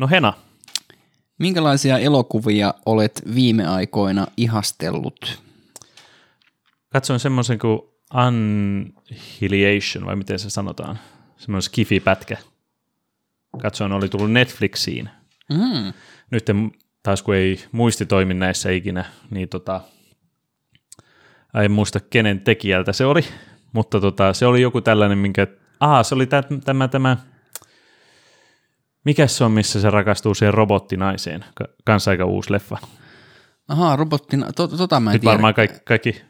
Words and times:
No 0.00 0.08
Hena, 0.08 0.32
minkälaisia 1.38 1.98
elokuvia 1.98 2.74
olet 2.86 3.22
viime 3.34 3.66
aikoina 3.66 4.26
ihastellut? 4.36 5.42
katsoin 6.88 7.20
semmoisen 7.20 7.58
kuin 7.58 7.80
Annihilation, 8.10 10.06
vai 10.06 10.16
miten 10.16 10.38
se 10.38 10.50
sanotaan, 10.50 10.98
semmoinen 11.36 11.62
skifi-pätkä. 11.62 12.36
Katsoin, 13.62 13.92
oli 13.92 14.08
tullut 14.08 14.32
Netflixiin. 14.32 15.10
Mm. 15.52 15.92
Nyt 16.30 16.48
en- 16.48 16.72
taas 17.02 17.22
kun 17.22 17.34
ei 17.34 17.64
muisti 17.72 18.06
toimi 18.06 18.34
näissä 18.34 18.70
ikinä, 18.70 19.04
niin 19.30 19.48
tota, 19.48 19.80
en 21.64 21.72
muista 21.72 22.00
kenen 22.00 22.40
tekijältä 22.40 22.92
se 22.92 23.04
oli, 23.04 23.24
mutta 23.72 24.00
tota, 24.00 24.32
se 24.32 24.46
oli 24.46 24.62
joku 24.62 24.80
tällainen, 24.80 25.18
minkä, 25.18 25.46
aha, 25.80 26.02
se 26.02 26.14
oli 26.14 26.26
tä- 26.26 26.44
tämä, 26.64 26.88
tämä, 26.88 27.16
mikä 29.04 29.26
se 29.26 29.44
on, 29.44 29.52
missä 29.52 29.80
se 29.80 29.90
rakastuu 29.90 30.34
siihen 30.34 30.54
robottinaiseen, 30.54 31.44
Ka- 31.54 31.68
kanssa 31.84 32.10
aika 32.10 32.24
uusi 32.24 32.52
leffa. 32.52 32.78
Ahaa, 33.68 33.96
robottina, 33.96 34.52
to, 34.52 34.68
tota 34.68 35.00
mä 35.00 35.10
en 35.10 35.14
Nyt 35.14 35.20
tiedä. 35.20 35.32
varmaan 35.32 35.54
kaikki, 35.54 35.78
kaikki 35.84 36.22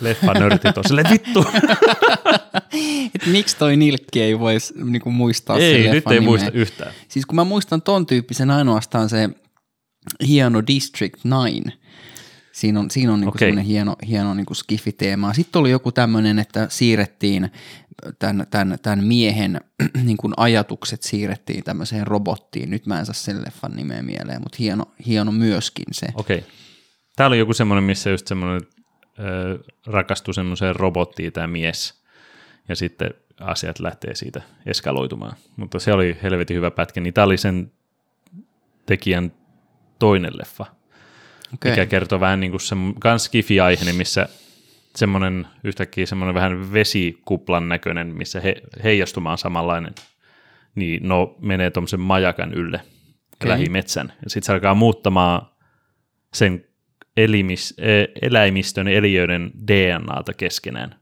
leffanörtit 0.00 0.78
on 0.78 0.84
silleen, 0.86 1.10
vittu, 1.10 1.44
Et 3.14 3.26
miksi 3.26 3.56
toi 3.56 3.76
nilkki 3.76 4.22
ei 4.22 4.38
voisi 4.38 4.74
niinku 4.84 5.10
muistaa 5.10 5.56
ei, 5.58 5.72
leffan 5.74 5.94
nyt 5.94 6.06
ei 6.06 6.12
nimeä? 6.14 6.28
muista 6.28 6.50
yhtään. 6.50 6.92
Siis 7.08 7.26
kun 7.26 7.36
mä 7.36 7.44
muistan 7.44 7.82
ton 7.82 8.06
tyyppisen 8.06 8.50
ainoastaan 8.50 9.08
se 9.08 9.28
hieno 10.26 10.62
District 10.66 11.20
9. 11.24 11.72
Siinä 12.60 12.80
on, 12.80 12.90
siinä 12.90 13.12
on 13.12 13.20
niinku 13.20 13.36
Okei. 13.36 13.48
semmoinen 13.48 13.64
hieno, 13.64 13.96
hieno 14.08 14.34
niinku 14.34 14.54
skifi-teema. 14.54 15.32
Sitten 15.34 15.60
oli 15.60 15.70
joku 15.70 15.92
tämmöinen, 15.92 16.38
että 16.38 16.66
siirrettiin 16.70 17.50
tämän, 18.18 18.46
tämän, 18.50 18.78
tämän 18.82 19.04
miehen 19.04 19.60
niinku 20.04 20.30
ajatukset 20.36 21.02
siirrettiin 21.02 21.64
tämmöiseen 21.64 22.06
robottiin. 22.06 22.70
Nyt 22.70 22.86
mä 22.86 22.98
en 22.98 23.06
saa 23.06 23.14
sen 23.14 23.42
leffan 23.42 23.76
nimeä 23.76 24.02
mieleen, 24.02 24.42
mutta 24.42 24.56
hieno, 24.60 24.84
hieno 25.06 25.32
myöskin 25.32 25.84
se. 25.92 26.06
Okei. 26.14 26.44
Tämä 27.16 27.26
oli 27.26 27.38
joku 27.38 27.52
semmoinen, 27.54 27.84
missä 27.84 28.10
just 28.10 28.26
semmoinen 28.26 28.60
rakastui 29.86 30.34
semmoiseen 30.34 30.76
robottiin 30.76 31.32
tämä 31.32 31.46
mies, 31.46 32.02
ja 32.68 32.76
sitten 32.76 33.10
asiat 33.40 33.78
lähtee 33.78 34.14
siitä 34.14 34.42
eskaloitumaan. 34.66 35.36
Mutta 35.56 35.78
se 35.78 35.92
oli 35.92 36.18
helvetin 36.22 36.56
hyvä 36.56 36.70
pätkä, 36.70 37.00
niin 37.00 37.14
tämä 37.14 37.24
oli 37.24 37.36
sen 37.36 37.72
tekijän 38.86 39.32
toinen 39.98 40.32
leffa, 40.38 40.66
Okay. 41.54 41.72
mikä 41.72 41.86
kertoo 41.86 42.20
vähän 42.20 42.40
niin 42.40 42.50
kuin 42.50 42.60
se 42.60 42.76
kans 43.00 43.24
skifi-aiheinen, 43.24 43.96
missä 43.96 44.28
semmoinen 44.96 45.46
yhtäkkiä 45.64 46.06
semmoinen 46.06 46.34
vähän 46.34 46.72
vesikuplan 46.72 47.68
näköinen, 47.68 48.06
missä 48.06 48.40
he, 48.40 48.62
heijastuma 48.84 49.32
on 49.32 49.38
samanlainen, 49.38 49.94
niin 50.74 51.08
no 51.08 51.36
menee 51.40 51.70
tuommoisen 51.70 52.00
majakan 52.00 52.54
ylle 52.54 52.80
okay. 53.34 53.48
lähimetsän. 53.48 54.12
Ja 54.22 54.30
sitten 54.30 54.46
se 54.46 54.52
alkaa 54.52 54.74
muuttamaan 54.74 55.46
sen 56.34 56.64
elimis, 57.16 57.74
e- 57.78 58.04
eläimistön 58.22 58.88
ja 58.88 58.98
eliöiden 58.98 59.50
DNAta 59.68 60.32
keskenään. 60.32 60.94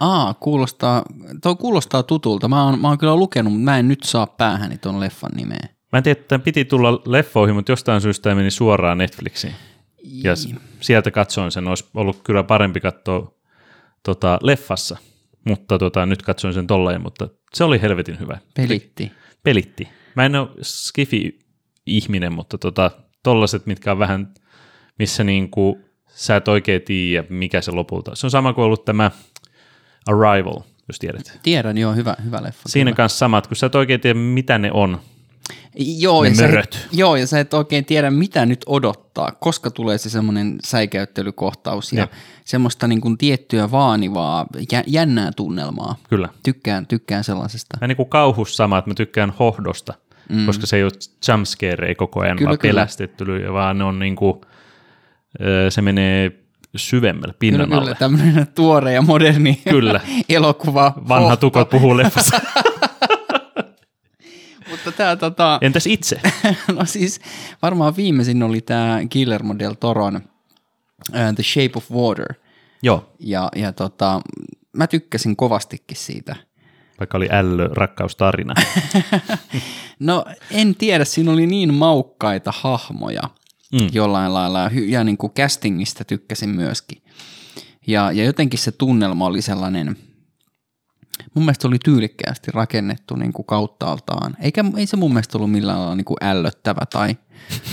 Aa, 0.00 0.34
kuulostaa, 0.34 1.02
toi 1.42 1.56
kuulostaa 1.56 2.02
tutulta. 2.02 2.48
Mä 2.48 2.64
oon, 2.64 2.80
mä 2.80 2.88
oon 2.88 2.98
kyllä 2.98 3.16
lukenut, 3.16 3.52
mutta 3.52 3.64
mä 3.64 3.78
en 3.78 3.88
nyt 3.88 4.02
saa 4.02 4.26
päähäni 4.26 4.78
ton 4.78 5.00
leffan 5.00 5.30
nimeä. 5.36 5.68
Mä 5.92 5.96
en 5.96 6.02
tiedä, 6.02 6.20
että 6.20 6.28
tämän 6.28 6.42
piti 6.42 6.64
tulla 6.64 7.02
leffoihin, 7.06 7.54
mutta 7.56 7.72
jostain 7.72 8.00
syystä 8.00 8.22
tämä 8.22 8.34
meni 8.34 8.50
suoraan 8.50 8.98
Netflixiin. 8.98 9.54
Ja 10.04 10.36
s- 10.36 10.54
sieltä 10.80 11.10
katsoin 11.10 11.50
sen, 11.52 11.68
olisi 11.68 11.84
ollut 11.94 12.20
kyllä 12.24 12.42
parempi 12.42 12.80
katsoa 12.80 13.34
tota, 14.02 14.38
leffassa, 14.42 14.96
mutta 15.44 15.78
tota, 15.78 16.06
nyt 16.06 16.22
katsoin 16.22 16.54
sen 16.54 16.66
tolleen, 16.66 17.02
mutta 17.02 17.28
se 17.54 17.64
oli 17.64 17.82
helvetin 17.82 18.20
hyvä. 18.20 18.38
Pelitti. 18.54 19.12
Pelitti. 19.42 19.88
Mä 20.16 20.24
en 20.26 20.36
ole 20.36 20.48
skifi-ihminen, 20.62 22.32
mutta 22.32 22.58
tota, 22.58 22.90
tollaset, 23.22 23.66
mitkä 23.66 23.92
on 23.92 23.98
vähän, 23.98 24.34
missä 24.98 25.24
niinku, 25.24 25.80
sä 26.08 26.36
et 26.36 26.48
oikein 26.48 26.82
tiedä, 26.82 27.26
mikä 27.30 27.60
se 27.60 27.70
lopulta. 27.72 28.14
Se 28.14 28.26
on 28.26 28.30
sama 28.30 28.52
kuin 28.52 28.64
ollut 28.64 28.84
tämä 28.84 29.10
Arrival, 30.06 30.60
jos 30.88 30.98
tiedät. 30.98 31.38
Tiedän, 31.42 31.78
joo, 31.78 31.92
hyvä, 31.92 32.16
hyvä 32.24 32.42
leffa. 32.42 32.68
Siinä 32.68 32.90
kyllä. 32.90 32.96
kanssa 32.96 33.18
samat, 33.18 33.46
kun 33.46 33.56
sä 33.56 33.66
et 33.66 33.74
oikein 33.74 34.00
tiedä, 34.00 34.18
mitä 34.18 34.58
ne 34.58 34.70
on. 34.72 35.00
Joo, 35.76 36.22
ne 36.22 36.28
ja 36.28 36.34
sä, 36.34 36.60
et, 36.60 36.88
joo, 36.92 37.16
ja 37.16 37.26
sä 37.26 37.40
et 37.40 37.54
oikein 37.54 37.84
tiedä, 37.84 38.10
mitä 38.10 38.46
nyt 38.46 38.64
odottaa, 38.66 39.32
koska 39.40 39.70
tulee 39.70 39.98
se 39.98 40.10
semmoinen 40.10 40.58
säikäyttelykohtaus 40.64 41.92
ja 41.92 42.00
Jep. 42.00 42.12
semmoista 42.44 42.88
niin 42.88 43.00
kuin 43.00 43.18
tiettyä 43.18 43.70
vaanivaa, 43.70 44.46
jä, 44.72 44.84
jännää 44.86 45.30
tunnelmaa. 45.36 45.96
Kyllä. 46.08 46.28
Tykkään, 46.42 46.86
tykkään 46.86 47.24
sellaisesta. 47.24 47.78
Mä 47.80 47.86
niinku 47.86 48.04
kauhus 48.04 48.56
sama, 48.56 48.78
että 48.78 48.90
mä 48.90 48.94
tykkään 48.94 49.32
hohdosta, 49.38 49.94
mm. 50.28 50.46
koska 50.46 50.66
se 50.66 50.76
ei 50.76 50.82
ole 50.84 50.92
jumpscare 51.28 51.88
ei 51.88 51.94
koko 51.94 52.20
ajan 52.20 52.36
Kyllä, 52.36 52.48
vaan 52.48 52.58
kyllä. 52.58 52.74
pelästettely, 52.74 53.52
vaan 53.52 53.78
ne 53.78 53.84
on 53.84 53.98
niinku, 53.98 54.40
ö, 55.40 55.70
se 55.70 55.82
menee 55.82 56.32
syvemmälle 56.76 57.34
pinnan 57.38 57.66
Kyllä, 57.66 57.76
alle. 57.76 57.84
kyllä, 57.84 57.98
tämmöinen 57.98 58.46
tuore 58.54 58.92
ja 58.92 59.02
moderni 59.02 59.60
Kyllä. 59.70 60.00
elokuva. 60.28 60.92
Vanha 61.08 61.36
tukot 61.36 61.70
puhuu 61.70 61.96
leffassa. 61.96 62.40
Mutta 64.84 64.92
tämä 64.92 65.16
tota, 65.16 65.58
Entäs 65.60 65.86
itse? 65.86 66.20
no 66.78 66.84
siis 66.84 67.20
varmaan 67.62 67.96
viimeisin 67.96 68.42
oli 68.42 68.60
tämä 68.60 69.00
Guillermo 69.12 69.54
del 69.58 69.74
Toron 69.74 70.16
uh, 70.16 71.34
The 71.34 71.42
Shape 71.42 71.72
of 71.74 71.90
Water. 71.90 72.34
Joo, 72.82 73.12
Ja, 73.18 73.48
ja 73.56 73.72
tota, 73.72 74.20
mä 74.76 74.86
tykkäsin 74.86 75.36
kovastikin 75.36 75.96
siitä. 75.96 76.36
vaikka 77.00 77.16
oli 77.16 77.28
ällö 77.30 77.68
rakkaustarina. 77.72 78.54
No 79.98 80.24
en 80.50 80.74
tiedä, 80.74 81.04
siinä 81.04 81.32
oli 81.32 81.46
niin 81.46 81.74
maukkaita 81.74 82.52
hahmoja 82.56 83.22
mm. 83.72 83.88
jollain 83.92 84.34
lailla 84.34 84.70
ja 84.86 85.04
niin 85.04 85.16
kuin 85.16 85.32
castingista 85.32 86.04
tykkäsin 86.04 86.50
myöskin. 86.50 87.02
Ja, 87.86 88.12
ja 88.12 88.24
jotenkin 88.24 88.58
se 88.58 88.72
tunnelma 88.72 89.26
oli 89.26 89.42
sellainen, 89.42 89.96
mun 91.34 91.44
mielestä 91.44 91.68
oli 91.68 91.78
tyylikkäästi 91.84 92.50
rakennettu 92.54 93.16
niin 93.16 93.32
kuin 93.32 93.46
kauttaaltaan. 93.46 94.36
Eikä, 94.40 94.64
ei 94.76 94.86
se 94.86 94.96
mun 94.96 95.12
mielestä 95.12 95.38
ollut 95.38 95.50
millään 95.50 95.78
lailla 95.78 95.94
niin 95.96 96.04
kuin 96.04 96.16
ällöttävä 96.20 96.86
tai, 96.92 97.16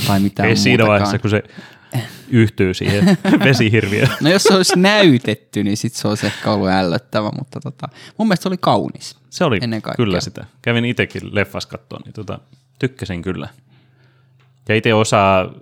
tai 0.07 0.19
mitään 0.19 0.49
ei 0.49 0.55
siinä 0.55 0.83
muutakaan. 0.83 0.89
vaiheessa, 0.89 1.19
kun 1.19 1.29
se 1.29 1.43
yhtyy 2.29 2.73
siihen 2.73 3.05
vesihirviöön. 3.45 4.09
No 4.21 4.29
jos 4.29 4.43
se 4.43 4.53
olisi 4.53 4.79
näytetty, 4.79 5.63
niin 5.63 5.77
sit 5.77 5.93
se 5.93 6.07
olisi 6.07 6.25
ehkä 6.25 6.51
ollut 6.51 6.69
ällöttävä, 6.69 7.29
mutta 7.37 7.59
tota, 7.59 7.87
mun 8.17 8.27
mielestä 8.27 8.43
se 8.43 8.49
oli 8.49 8.57
kaunis. 8.57 9.17
Se 9.29 9.43
oli 9.43 9.59
Ennen 9.61 9.81
kaikkea. 9.81 10.05
kyllä 10.05 10.21
sitä. 10.21 10.45
Kävin 10.61 10.85
itsekin 10.85 11.21
leffas 11.35 11.65
kattoon, 11.65 12.01
niin 12.05 12.13
tota, 12.13 12.39
tykkäsin 12.79 13.21
kyllä. 13.21 13.47
Ja 14.69 14.75
itse 14.75 14.93
osaa 14.93 15.53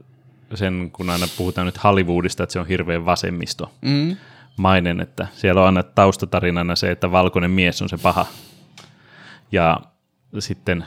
sen, 0.55 0.89
kun 0.93 1.09
aina 1.09 1.27
puhutaan 1.37 1.65
nyt 1.65 1.83
Hollywoodista, 1.83 2.43
että 2.43 2.53
se 2.53 2.59
on 2.59 2.67
hirveän 2.67 3.05
vasemmisto 3.05 3.71
Mm. 3.81 4.15
Mainen, 4.57 5.01
että 5.01 5.27
siellä 5.33 5.61
on 5.61 5.67
aina 5.67 5.83
taustatarinana 5.83 6.75
se, 6.75 6.91
että 6.91 7.11
valkoinen 7.11 7.51
mies 7.51 7.81
on 7.81 7.89
se 7.89 7.97
paha. 7.97 8.25
Ja 9.51 9.79
sitten 10.39 10.83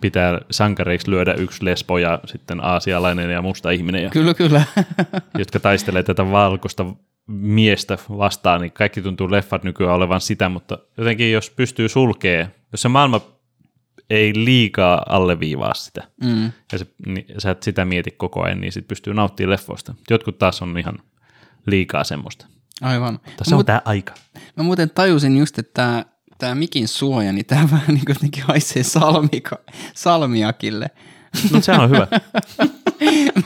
pitää 0.00 0.40
sankareiksi 0.50 1.10
lyödä 1.10 1.34
yksi 1.34 1.64
lesbo 1.64 1.98
ja 1.98 2.20
sitten 2.24 2.64
aasialainen 2.64 3.30
ja 3.30 3.42
musta 3.42 3.70
ihminen, 3.70 4.02
ja, 4.02 4.10
Kyllä, 4.10 4.34
kyllä. 4.34 4.62
jotka 5.38 5.60
taistelee 5.60 6.02
tätä 6.02 6.30
valkoista 6.30 6.86
miestä 7.26 7.98
vastaan, 8.18 8.60
niin 8.60 8.72
kaikki 8.72 9.02
tuntuu 9.02 9.30
leffat 9.30 9.64
nykyään 9.64 9.94
olevan 9.94 10.20
sitä, 10.20 10.48
mutta 10.48 10.78
jotenkin 10.96 11.32
jos 11.32 11.50
pystyy 11.50 11.88
sulkee, 11.88 12.50
jos 12.72 12.82
se 12.82 12.88
maailma 12.88 13.20
ei 14.10 14.32
liikaa 14.34 15.02
alleviivaa 15.08 15.74
sitä, 15.74 16.02
Mm. 16.24 16.52
ja 16.72 16.78
se, 16.78 16.86
niin, 17.06 17.26
sä 17.38 17.50
et 17.50 17.62
sitä 17.62 17.84
mieti 17.84 18.10
koko 18.10 18.42
ajan, 18.42 18.60
niin 18.60 18.72
sit 18.72 18.88
pystyy 18.88 19.14
nauttimaan 19.14 19.50
leffoista. 19.50 19.94
Jotkut 20.10 20.38
taas 20.38 20.62
on 20.62 20.78
ihan 20.78 20.98
liikaa 21.66 22.04
semmoista. 22.04 22.46
Aivan. 22.80 23.20
Tässä 23.36 23.56
on 23.56 23.64
tämä 23.64 23.82
aika. 23.84 24.14
Mä 24.56 24.62
muuten 24.62 24.90
tajusin 24.90 25.36
just, 25.36 25.58
että 25.58 25.72
tämä, 25.74 26.04
tämä 26.38 26.54
mikin 26.54 26.88
suoja, 26.88 27.32
niin 27.32 27.46
tämä 27.46 27.68
vähän 27.72 27.94
niin 27.94 28.04
kuin 28.04 28.42
haisee 28.42 28.82
salmika, 28.82 29.58
salmiakille. 29.94 30.90
No 31.50 31.60
sehän 31.60 31.80
on 31.80 31.90
hyvä. 31.90 32.06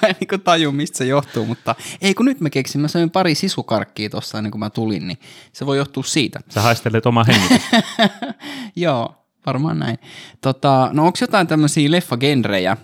mä 0.03 0.09
en 0.09 0.15
niin 0.21 0.41
taju, 0.41 0.73
mistä 0.73 0.99
se 0.99 1.05
johtuu, 1.06 1.47
mutta 1.47 1.75
ei 2.00 2.15
kun 2.15 2.27
nyt 2.27 2.41
mä 2.41 2.50
keksin, 2.50 2.81
mä 2.81 2.88
söin 2.88 3.11
pari 3.11 3.35
sisukarkkia 3.35 4.11
tuossa 4.11 4.38
ennen 4.38 4.50
kuin 4.50 4.61
mä 4.61 4.71
tulin, 4.71 5.09
niin 5.09 5.19
se 5.53 5.67
voi 5.67 5.77
johtua 5.77 6.03
siitä. 6.03 6.41
Sä 6.49 6.61
haistelet 6.61 7.06
oma 7.06 7.25
hengitystä. 7.25 7.82
Joo, 8.77 9.15
varmaan 9.47 9.79
näin. 9.79 9.99
Tota, 10.41 10.91
no 10.93 11.06
onko 11.06 11.19
jotain 11.21 11.47
tämmöisiä 11.47 11.91
leffagenrejä, 11.91 12.77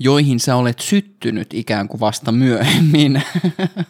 joihin 0.00 0.40
sä 0.40 0.56
olet 0.56 0.78
syttynyt 0.78 1.54
ikään 1.54 1.88
kuin 1.88 2.00
vasta 2.00 2.32
myöhemmin? 2.32 3.22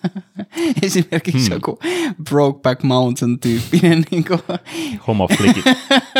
Esimerkiksi 0.82 1.46
hmm. 1.46 1.52
joku 1.52 1.78
Brokeback 2.24 2.82
Mountain-tyyppinen 2.82 4.04
niin 4.10 4.24
Homoflikit. 5.06 5.64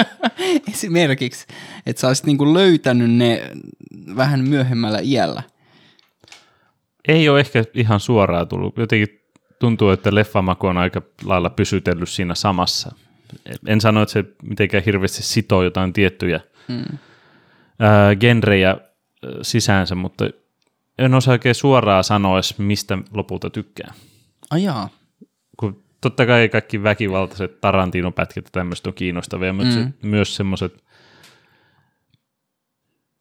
esimerkiksi, 0.73 1.47
että 1.87 2.01
sä 2.01 2.09
olisit 2.09 2.27
niin 2.27 2.39
kuin 2.39 2.55
löytänyt 2.55 3.11
ne 3.11 3.51
vähän 4.17 4.41
myöhemmällä 4.49 4.99
iällä. 5.03 5.43
Ei 7.09 7.29
ole 7.29 7.41
ehkä 7.41 7.65
ihan 7.75 8.01
suoraan 8.01 8.49
tullut. 8.49 8.79
Jotenkin 8.79 9.21
tuntuu, 9.59 9.91
että 9.91 10.15
leffamaku 10.15 10.67
on 10.67 10.79
aika 10.79 11.03
lailla 11.25 11.51
pysytellyt 11.51 12.09
siinä 12.09 12.35
samassa. 12.35 12.95
En 13.67 13.81
sano, 13.81 14.03
että 14.03 14.13
se 14.13 14.25
mitenkään 14.43 14.85
hirveästi 14.85 15.23
sitoo 15.23 15.63
jotain 15.63 15.93
tiettyjä 15.93 16.41
mm. 16.69 16.99
genrejä 18.21 18.77
sisäänsä, 19.43 19.95
mutta 19.95 20.25
en 20.99 21.15
osaa 21.15 21.33
oikein 21.33 21.55
suoraan 21.55 22.05
sanoa 22.05 22.41
mistä 22.59 22.99
lopulta 23.15 23.51
tykkää. 23.51 23.95
Ajaa. 24.51 24.89
Kun 25.57 25.83
totta 26.01 26.27
kai 26.27 26.49
kaikki 26.49 26.83
väkivaltaiset 26.83 27.61
Tarantino-pätkät 27.61 28.45
ja 28.45 28.51
tämmöiset 28.53 28.87
on 28.87 28.95
kiinnostavia, 28.95 29.53
mutta 29.53 29.69
Mm. 29.77 29.93
se, 29.93 29.93
myös 30.03 30.37
semmoiset, 30.37 30.85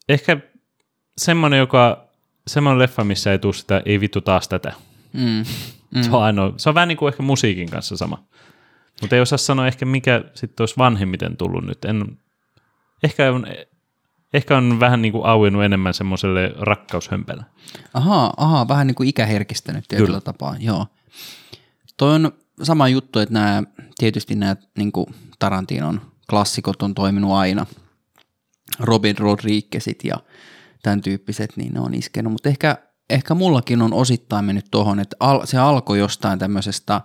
ehkä 0.10 0.38
semmoinen, 1.18 1.60
joka, 1.60 2.08
semmoinen 2.48 2.80
leffa, 2.80 3.04
missä 3.04 3.32
ei 3.32 3.40
tule 3.40 3.54
sitä, 3.54 3.82
ei 3.86 4.00
vittu 4.00 4.22
taas 4.22 4.48
tätä. 4.48 4.74
Mm. 5.14 5.44
Mm. 5.96 6.02
Se, 6.02 6.12
on 6.12 6.24
ainoa, 6.24 6.54
se 6.58 6.70
on 6.70 6.76
vähän 6.76 6.88
niin 6.88 6.98
kuin 6.98 7.14
ehkä 7.14 7.24
musiikin 7.24 7.70
kanssa 7.70 7.98
sama. 7.98 8.24
Mutta 9.02 9.16
ei 9.16 9.22
osaa 9.22 9.38
sanoa 9.38 9.68
ehkä, 9.68 9.86
mikä 9.86 10.24
sitten 10.34 10.62
olisi 10.62 10.78
vanhemmiten 10.78 11.38
tullut 11.38 11.66
nyt. 11.66 11.86
En, 11.86 12.18
ehkä, 13.04 13.32
on, 13.32 13.46
ehkä 14.34 14.58
on 14.58 14.80
vähän 14.80 15.02
niin 15.02 15.12
kuin 15.12 15.26
auennut 15.26 15.64
enemmän 15.64 15.94
semmoiselle 15.94 16.54
rakkaushömpelle. 16.60 17.44
Ahaa, 17.94 18.34
ahaa, 18.38 18.68
vähän 18.68 18.88
niin 18.88 18.96
kuin 18.96 19.10
ikäherkistänyt 19.10 19.86
tietyllä 19.88 20.08
Kyllä. 20.08 20.22
tapaa, 20.22 20.56
joo. 20.60 20.88
Toi 21.98 22.16
on 22.16 22.32
sama 22.64 22.88
juttu, 22.88 23.20
että 23.20 23.34
nämä, 23.34 23.64
tietysti 23.98 24.36
nämä 24.36 24.56
niin 24.78 24.92
kuin 24.92 25.08
Tarantinon 25.40 26.02
klassikot 26.30 26.82
on 26.82 26.96
toiminut 26.96 27.32
aina. 27.32 27.66
Robin 28.80 29.18
Rodriguezit 29.18 30.04
ja 30.04 30.16
tämän 30.84 31.02
tyyppiset, 31.02 31.58
niin 31.58 31.74
ne 31.74 31.80
on 31.80 31.94
iskenut. 31.94 32.34
Mutta 32.34 32.50
ehkä, 32.50 32.78
ehkä 33.10 33.34
mullakin 33.34 33.82
on 33.82 33.94
osittain 33.94 34.46
mennyt 34.46 34.66
tuohon, 34.72 35.00
että 35.00 35.16
al, 35.20 35.46
se 35.46 35.58
alkoi 35.58 36.00
jostain 36.00 36.40
tämmöisestä 36.40 37.02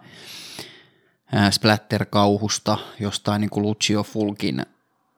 ää, 1.32 1.50
splatter-kauhusta, 1.50 2.78
jostain 3.00 3.40
niin 3.40 3.50
kuin 3.50 3.66
Lucio 3.66 4.02
Fulkin 4.02 4.66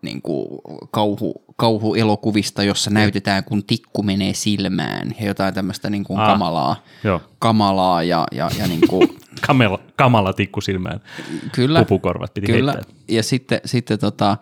niin 0.02 0.22
kuin 0.22 0.48
kauhu, 0.90 1.44
kauhuelokuvista, 1.56 2.62
jossa 2.62 2.90
näytetään, 2.90 3.44
kun 3.44 3.64
tikku 3.64 4.02
menee 4.02 4.34
silmään 4.34 5.14
ja 5.20 5.26
jotain 5.26 5.54
tämmöistä 5.54 5.90
niin 5.90 6.04
kuin 6.04 6.20
Ah. 6.20 6.26
kamalaa, 6.26 6.76
Joo, 7.04 7.20
kamalaa 7.38 8.02
ja, 8.02 8.26
ja, 8.32 8.50
ja 8.58 8.66
niin 8.66 8.88
kuin, 8.88 9.08
kamala, 9.46 9.78
kamala 9.96 10.32
tikku 10.32 10.60
silmään. 10.60 11.00
kyllä, 11.52 11.78
Pupukorvat 11.78 12.34
piti 12.34 12.46
kyllä. 12.46 12.72
heittää. 12.72 12.94
Ja 13.08 13.22
sitten, 13.22 13.60
sitten 13.64 13.98
tota, 13.98 14.36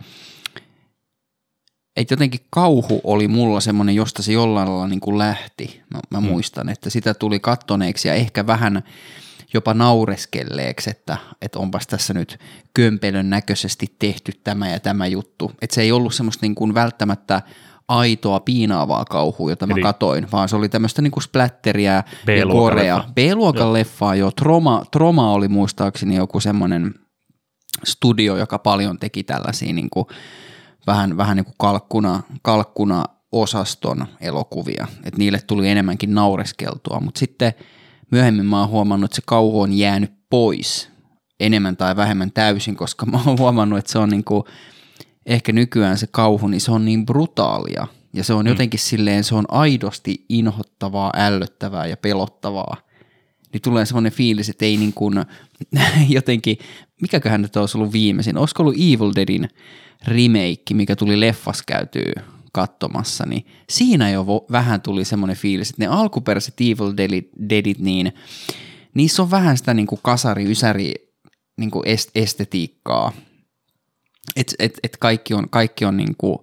että 1.96 2.12
jotenkin 2.14 2.40
kauhu 2.50 3.00
oli 3.05 3.28
mulla 3.28 3.60
semmoinen, 3.60 3.94
josta 3.94 4.22
se 4.22 4.32
jollain 4.32 4.69
lailla 4.69 4.88
niin 4.88 5.00
kuin 5.00 5.19
lähti. 5.19 5.81
Mä, 5.94 6.00
mä 6.10 6.20
mm. 6.20 6.26
muistan, 6.26 6.69
että 6.69 6.90
sitä 6.90 7.14
tuli 7.14 7.40
kattoneeksi 7.40 8.08
ja 8.08 8.14
ehkä 8.14 8.46
vähän 8.46 8.82
jopa 9.55 9.75
naureskelleeksi, 9.75 10.91
että, 10.91 11.17
että 11.43 11.59
onpas 11.59 11.87
tässä 11.87 12.15
nyt 12.15 12.39
kömpelön 12.75 13.31
näköisesti 13.31 13.95
tehty 13.99 14.33
tämä 14.45 14.69
ja 14.71 14.81
tämä 14.81 15.06
juttu. 15.06 15.53
Että 15.62 15.75
se 15.75 15.83
ei 15.83 15.93
ollut 15.93 16.15
semmoista 16.15 16.47
niin 16.47 16.55
kuin 16.55 16.75
välttämättä 16.75 17.43
aitoa 17.89 18.41
piinaavaa 18.41 19.05
kauhua, 19.05 19.51
jota 19.51 19.67
mä 19.67 19.73
Eli- 19.73 19.83
katoin, 19.83 20.27
vaan 20.33 20.49
se 20.49 20.56
oli 20.56 20.69
tämmöistä 20.69 21.03
niin 21.03 21.11
kuin 21.11 21.23
splatteria 21.23 21.93
ja 21.93 22.03
leffa. 22.97 23.12
B-luokan 23.15 23.73
leffaa, 23.73 24.15
joo. 24.15 24.31
Troma, 24.31 24.85
Troma 24.91 25.33
oli 25.33 25.49
muistaakseni 25.49 26.17
joku 26.17 26.41
semmoinen 26.41 26.95
studio, 27.85 28.37
joka 28.37 28.59
paljon 28.59 28.99
teki 28.99 29.23
tällaisia 29.23 29.73
niin 29.73 29.91
kuin, 29.91 30.06
vähän, 30.87 31.17
vähän 31.17 31.37
niin 31.37 31.45
kuin 31.45 31.55
kalkkuna, 31.59 32.23
kalkkuna 32.43 33.05
osaston 33.33 34.06
elokuvia, 34.21 34.87
että 35.05 35.19
niille 35.19 35.41
tuli 35.47 35.69
enemmänkin 35.69 36.15
naureskeltua, 36.15 37.01
mutta 37.01 37.19
sitten 37.19 37.53
myöhemmin 38.14 38.46
mä 38.46 38.61
oon 38.61 38.69
huomannut, 38.69 39.08
että 39.08 39.16
se 39.16 39.22
kauhu 39.26 39.61
on 39.61 39.72
jäänyt 39.72 40.12
pois 40.31 40.90
enemmän 41.40 41.76
tai 41.76 41.96
vähemmän 41.96 42.32
täysin, 42.32 42.76
koska 42.76 43.06
mä 43.06 43.20
oon 43.26 43.38
huomannut, 43.38 43.78
että 43.78 43.93
se 43.93 43.99
on 43.99 44.08
niin 44.08 44.25
kuin, 44.25 44.44
ehkä 45.26 45.52
nykyään 45.52 45.99
se 45.99 46.06
kauhu, 46.11 46.49
niin 46.49 46.61
se 46.61 46.72
on 46.72 46.84
niin 46.84 47.06
brutaalia. 47.06 47.87
Ja 48.12 48.25
se 48.25 48.32
on 48.34 48.46
jotenkin 48.46 48.81
silleen, 48.81 49.25
se 49.25 49.34
on 49.34 49.44
aidosti 49.49 50.25
inhottavaa, 50.28 51.12
ällöttävää 51.16 51.87
ja 51.87 51.96
pelottavaa. 51.96 52.76
Niin 53.52 53.62
tulee 53.62 53.87
semmoinen 53.87 54.12
fiilis, 54.12 54.49
että 54.49 54.64
ei 54.64 54.76
niin 54.76 54.93
kuin 54.93 55.14
jotenkin, 56.08 56.58
mikäköhän 57.02 57.43
nyt 57.43 57.56
olisi 57.56 57.78
ollut 57.78 57.93
viimeisin, 57.93 58.38
olisiko 58.38 58.62
ollut 58.62 58.76
Evil 58.76 59.12
Deadin 59.17 59.49
remake, 60.06 60.75
mikä 60.75 60.96
tuli 60.96 61.20
leffas 61.20 61.62
käytyy 61.62 62.12
katsomassa, 62.55 63.27
niin 63.27 63.47
siinä 63.71 64.11
jo 64.11 64.23
vo- 64.23 64.53
vähän 64.53 64.81
tuli 64.81 65.05
semmoinen 65.05 65.37
fiilis, 65.37 65.71
että 65.71 65.83
ne 65.83 65.87
alkuperäiset 65.87 66.55
Evil 66.61 66.93
Deadit, 67.51 67.79
niin 67.79 68.12
niissä 68.95 69.23
on 69.23 69.31
vähän 69.31 69.56
sitä 69.56 69.75
niin 69.75 69.87
kuin 69.87 70.01
kasari, 70.03 70.51
ysäri 70.51 70.95
niin 71.56 71.71
kuin 71.71 71.85
est- 71.87 72.11
estetiikkaa, 72.15 73.12
että 74.37 74.55
et, 74.59 74.79
et 74.83 74.97
kaikki 74.97 75.35
on, 75.35 75.51
kaikki 75.51 75.85
on 75.85 75.97
niin 75.97 76.15
kuin, 76.19 76.39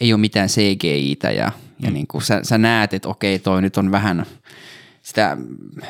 ei 0.00 0.12
ole 0.12 0.20
mitään 0.20 0.48
CGI-tä 0.48 1.30
ja, 1.30 1.52
ja 1.80 1.90
niin 1.90 2.06
kuin 2.06 2.22
sä, 2.22 2.40
sä 2.42 2.58
näet, 2.58 2.94
että 2.94 3.08
okei, 3.08 3.38
toi 3.38 3.62
nyt 3.62 3.76
on 3.76 3.90
vähän 3.90 4.26
sitä 5.04 5.36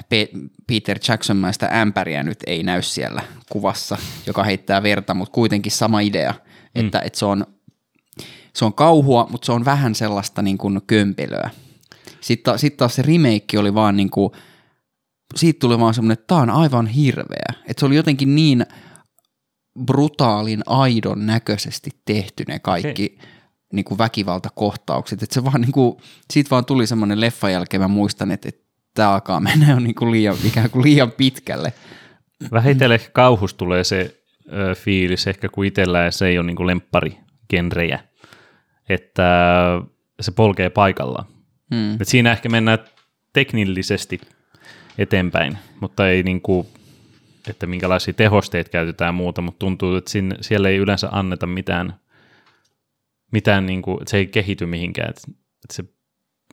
Pe- 0.09 0.29
Peter 0.67 0.99
Jackson-maista 1.09 1.69
ämpäriä 1.73 2.23
nyt 2.23 2.39
ei 2.47 2.63
näy 2.63 2.83
siellä 2.83 3.23
kuvassa, 3.51 3.99
joka 4.27 4.45
heittää 4.45 4.83
verta, 4.83 5.15
mutta 5.15 5.33
kuitenkin 5.33 5.73
sama 5.73 6.01
idea, 6.01 6.35
että, 6.75 7.01
että 7.01 7.19
se, 7.19 7.25
on, 7.25 7.47
se 8.57 8.65
on 8.65 8.75
kauhua, 8.75 9.27
mutta 9.31 9.47
se 9.47 9.53
on 9.53 9.65
vähän 9.65 9.95
sellaista 9.95 10.43
niin 10.43 10.59
kuin 10.59 10.81
kömpelöä. 10.87 11.51
Sitten, 12.21 12.59
sitten 12.59 12.79
taas 12.79 12.95
se 12.95 13.03
remake 13.03 13.59
oli 13.59 13.75
vaan 13.75 13.97
niin 13.97 14.11
kuin, 14.11 14.31
siitä 15.35 15.59
tuli 15.59 15.79
vaan 15.79 15.95
semmoinen, 15.95 16.13
että 16.13 16.27
tämä 16.27 16.41
on 16.41 16.51
aivan 16.51 16.87
hirveä. 16.87 17.55
Että 17.67 17.81
se 17.81 17.87
oli 17.87 17.97
jotenkin 17.97 18.35
niin 18.35 18.67
brutaalin, 19.85 20.63
aidon 20.67 21.27
näköisesti 21.27 21.91
tehty 22.05 22.45
ne 22.49 22.59
kaikki 22.59 23.19
niin 23.73 23.85
kuin 23.85 23.99
väkivaltakohtaukset. 23.99 25.23
Että 25.23 25.35
se 25.35 25.45
vaan 25.45 25.61
niin 25.61 25.73
kuin, 25.73 25.97
siitä 26.33 26.51
vaan 26.51 26.65
tuli 26.65 26.87
semmoinen 26.87 27.21
leffan 27.21 27.53
jälkeen, 27.53 27.81
mä 27.81 27.89
muistan, 27.89 28.31
että, 28.31 28.49
että 28.49 28.65
tämä 28.95 29.11
alkaa 29.11 29.41
mennä 29.41 29.71
jo 29.71 29.81
niin 29.81 29.95
kuin 29.95 30.11
liian, 30.11 30.37
ikään 30.45 30.71
kuin 30.71 30.85
liian 30.85 31.13
pitkälle. 31.13 31.73
Vähitellen 32.53 32.95
ehkä 32.95 33.11
kauhus 33.13 33.55
tulee 33.55 33.85
se 33.85 34.23
ö, 34.53 34.75
fiilis, 34.75 35.27
ehkä 35.27 35.49
kun 35.49 35.65
itsellään 35.65 36.13
se 36.13 36.27
ei 36.27 36.39
ole 36.39 36.47
niin 36.47 36.67
lemppari 36.67 37.19
genrejä, 37.51 38.01
että 38.89 39.23
se 40.21 40.33
polkee 40.33 40.71
paikallaan. 40.71 41.27
Hmm. 41.75 41.95
Et 42.01 42.09
siinä 42.09 42.33
ehkä 42.33 42.49
mennään 42.49 42.79
teknillisesti 43.33 44.21
eteenpäin, 44.99 45.59
mutta 45.81 46.09
ei 46.09 46.23
niin 46.23 46.41
kuin, 46.41 46.67
että 47.49 47.67
minkälaisia 47.67 48.15
tehosteita 48.15 48.71
käytetään 48.71 49.15
muuta, 49.15 49.41
mutta 49.41 49.59
tuntuu, 49.59 49.97
että 49.97 50.11
sinne, 50.11 50.37
siellä 50.41 50.69
ei 50.69 50.77
yleensä 50.77 51.09
anneta 51.13 51.47
mitään, 51.47 51.95
mitään 53.33 53.67
niin 53.67 53.83
kuin, 53.83 54.03
että 54.03 54.11
se 54.11 54.17
ei 54.17 54.27
kehity 54.27 54.67
mihinkään, 54.67 55.11
että, 55.11 55.23
että 55.65 55.75
se 55.75 55.85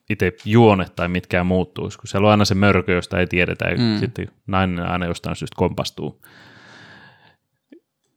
itse 0.10 0.34
juone 0.46 0.86
tai 0.96 1.08
mitkään 1.08 1.46
muuttuisi, 1.46 1.98
kun 1.98 2.08
siellä 2.08 2.26
on 2.28 2.32
aina 2.32 2.46
se 2.46 2.56
mörkö, 2.56 2.92
josta 2.94 3.20
ei 3.20 3.28
tiedetä, 3.28 3.66
ja 3.66 3.78
Mm. 3.78 4.00
sitten 4.00 4.28
nainen 4.48 4.86
aina 4.86 5.06
jostain 5.06 5.36
syystä 5.36 5.56
kompastuu. 5.58 6.22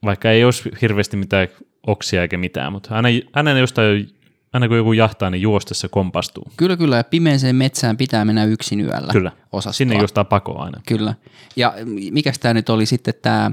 Vaikka 0.04 0.30
ei 0.30 0.44
olisi 0.44 0.70
hirveästi 0.82 1.16
mitään 1.16 1.48
oksia 1.86 2.22
eikä 2.22 2.36
mitään, 2.36 2.72
mutta 2.72 2.94
aina, 2.94 3.08
aina 3.32 3.58
jostain, 3.58 4.14
aina 4.52 4.68
kun 4.68 4.76
joku 4.76 4.92
jahtaa, 4.92 5.30
niin 5.30 5.42
juostessa 5.42 5.88
kompastuu. 5.88 6.44
Kyllä, 6.56 6.76
kyllä, 6.76 6.96
ja 6.96 7.04
pimeeseen 7.04 7.56
metsään 7.56 7.96
pitää 7.96 8.24
mennä 8.24 8.44
yksin 8.44 8.80
yöllä 8.80 9.12
Kyllä. 9.12 9.32
osastoa. 9.52 9.72
Sinne 9.72 9.96
jostain 9.96 10.26
pakoa 10.26 10.64
aina. 10.64 10.80
Kyllä. 10.88 11.14
Ja 11.56 11.74
mikäs 12.10 12.38
tämä 12.38 12.54
nyt 12.54 12.68
oli 12.68 12.86
sitten 12.86 13.14
tämä 13.22 13.50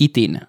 Itin 0.00 0.40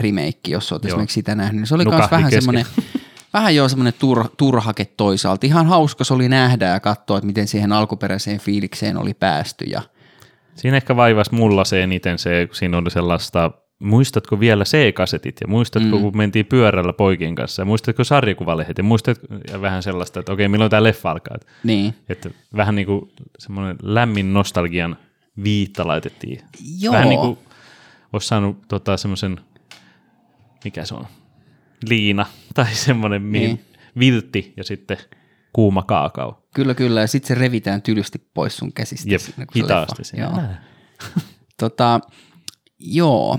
remake, 0.00 0.40
jos 0.48 0.72
olet 0.72 0.84
Joo. 0.84 0.88
esimerkiksi 0.88 1.14
sitä 1.14 1.34
nähnyt, 1.34 1.68
se 1.68 1.74
oli 1.74 1.84
myös 1.84 1.94
Nukahti 1.94 2.16
vähän 2.16 2.30
semmoinen, 2.30 2.66
vähän 3.34 3.56
jo 3.56 3.68
semmoinen 3.68 3.94
tur, 3.98 4.28
turhake 4.36 4.84
toisaalta. 4.84 5.46
Ihan 5.46 5.66
hauska 5.66 6.04
se 6.04 6.14
oli 6.14 6.28
nähdä 6.28 6.66
ja 6.66 6.80
katsoa, 6.80 7.18
että 7.18 7.26
miten 7.26 7.48
siihen 7.48 7.72
alkuperäiseen 7.72 8.40
fiilikseen 8.40 8.96
oli 8.96 9.14
päästy. 9.14 9.64
Ja, 9.64 9.82
Siinä 10.54 10.76
ehkä 10.76 10.96
vaivasi 10.96 11.34
mulla 11.34 11.64
se 11.64 11.82
eniten 11.82 12.18
se, 12.18 12.46
kun 12.46 12.56
siinä 12.56 12.78
oli 12.78 12.90
sellaista, 12.90 13.50
muistatko 13.80 14.40
vielä 14.40 14.64
C-kasetit 14.64 15.36
ja 15.40 15.48
muistatko, 15.48 15.96
mm. 15.96 16.02
kun 16.02 16.16
mentiin 16.16 16.46
pyörällä 16.46 16.92
poikien 16.92 17.34
kanssa 17.34 17.62
ja 17.62 17.66
muistatko 17.66 18.04
sarjakuvalehdet 18.04 18.78
ja 18.78 18.84
muistatko 18.84 19.26
ja 19.52 19.60
vähän 19.60 19.82
sellaista, 19.82 20.20
että 20.20 20.32
okei, 20.32 20.48
milloin 20.48 20.70
tämä 20.70 20.82
leffa 20.82 21.10
alkaa. 21.10 21.34
Että, 21.34 21.46
niin. 21.64 21.94
että 22.08 22.30
vähän 22.56 22.74
niin 22.74 22.86
kuin 22.86 23.12
semmoinen 23.38 23.76
lämmin 23.82 24.32
nostalgian 24.32 24.96
viitta 25.44 25.86
laitettiin. 25.86 26.40
Joo. 26.80 26.94
Vähän 26.94 27.08
niin 27.08 27.20
kuin 27.20 27.38
olisi 28.12 28.28
saanut 28.28 28.56
tota, 28.68 28.96
semmoisen, 28.96 29.40
mikä 30.64 30.84
se 30.84 30.94
on, 30.94 31.06
liina 31.88 32.26
tai 32.54 32.74
semmoinen 32.74 33.32
Niin. 33.32 33.44
niin. 33.44 33.64
viltti 33.98 34.52
ja 34.56 34.64
sitten 34.64 34.96
kuuma 35.52 35.82
kaakao. 35.82 36.42
Kyllä, 36.54 36.74
kyllä. 36.74 37.00
Ja 37.00 37.06
sitten 37.06 37.28
se 37.28 37.34
revitään 37.34 37.82
tylysti 37.82 38.22
pois 38.34 38.56
sun 38.56 38.72
käsistä. 38.72 39.10
Jep, 39.10 39.20
siinä, 39.20 39.46
hitaasti 39.56 40.04
siinä. 40.04 40.24
Joo. 40.24 40.42
Tota, 41.56 42.00
joo. 42.78 43.38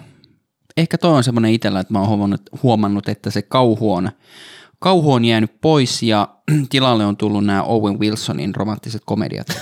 Ehkä 0.78 0.98
toi 0.98 1.14
on 1.14 1.24
semmoinen 1.24 1.54
itsellä, 1.54 1.80
että 1.80 1.94
mä 1.94 2.00
oon 2.00 2.08
huomannut, 2.08 2.42
huomannut, 2.64 3.10
että 3.10 3.30
se 3.30 3.42
kauhu 3.42 3.94
on, 3.94 4.12
kauhu 4.80 5.14
on 5.14 5.26
jäänyt 5.26 5.62
pois 5.62 6.04
ja 6.04 6.28
tilalle 6.70 7.06
on 7.06 7.18
tullut 7.18 7.46
nämä 7.46 7.64
Owen 7.64 8.00
Wilsonin 8.00 8.56
romanttiset 8.56 9.02
komediat. 9.06 9.48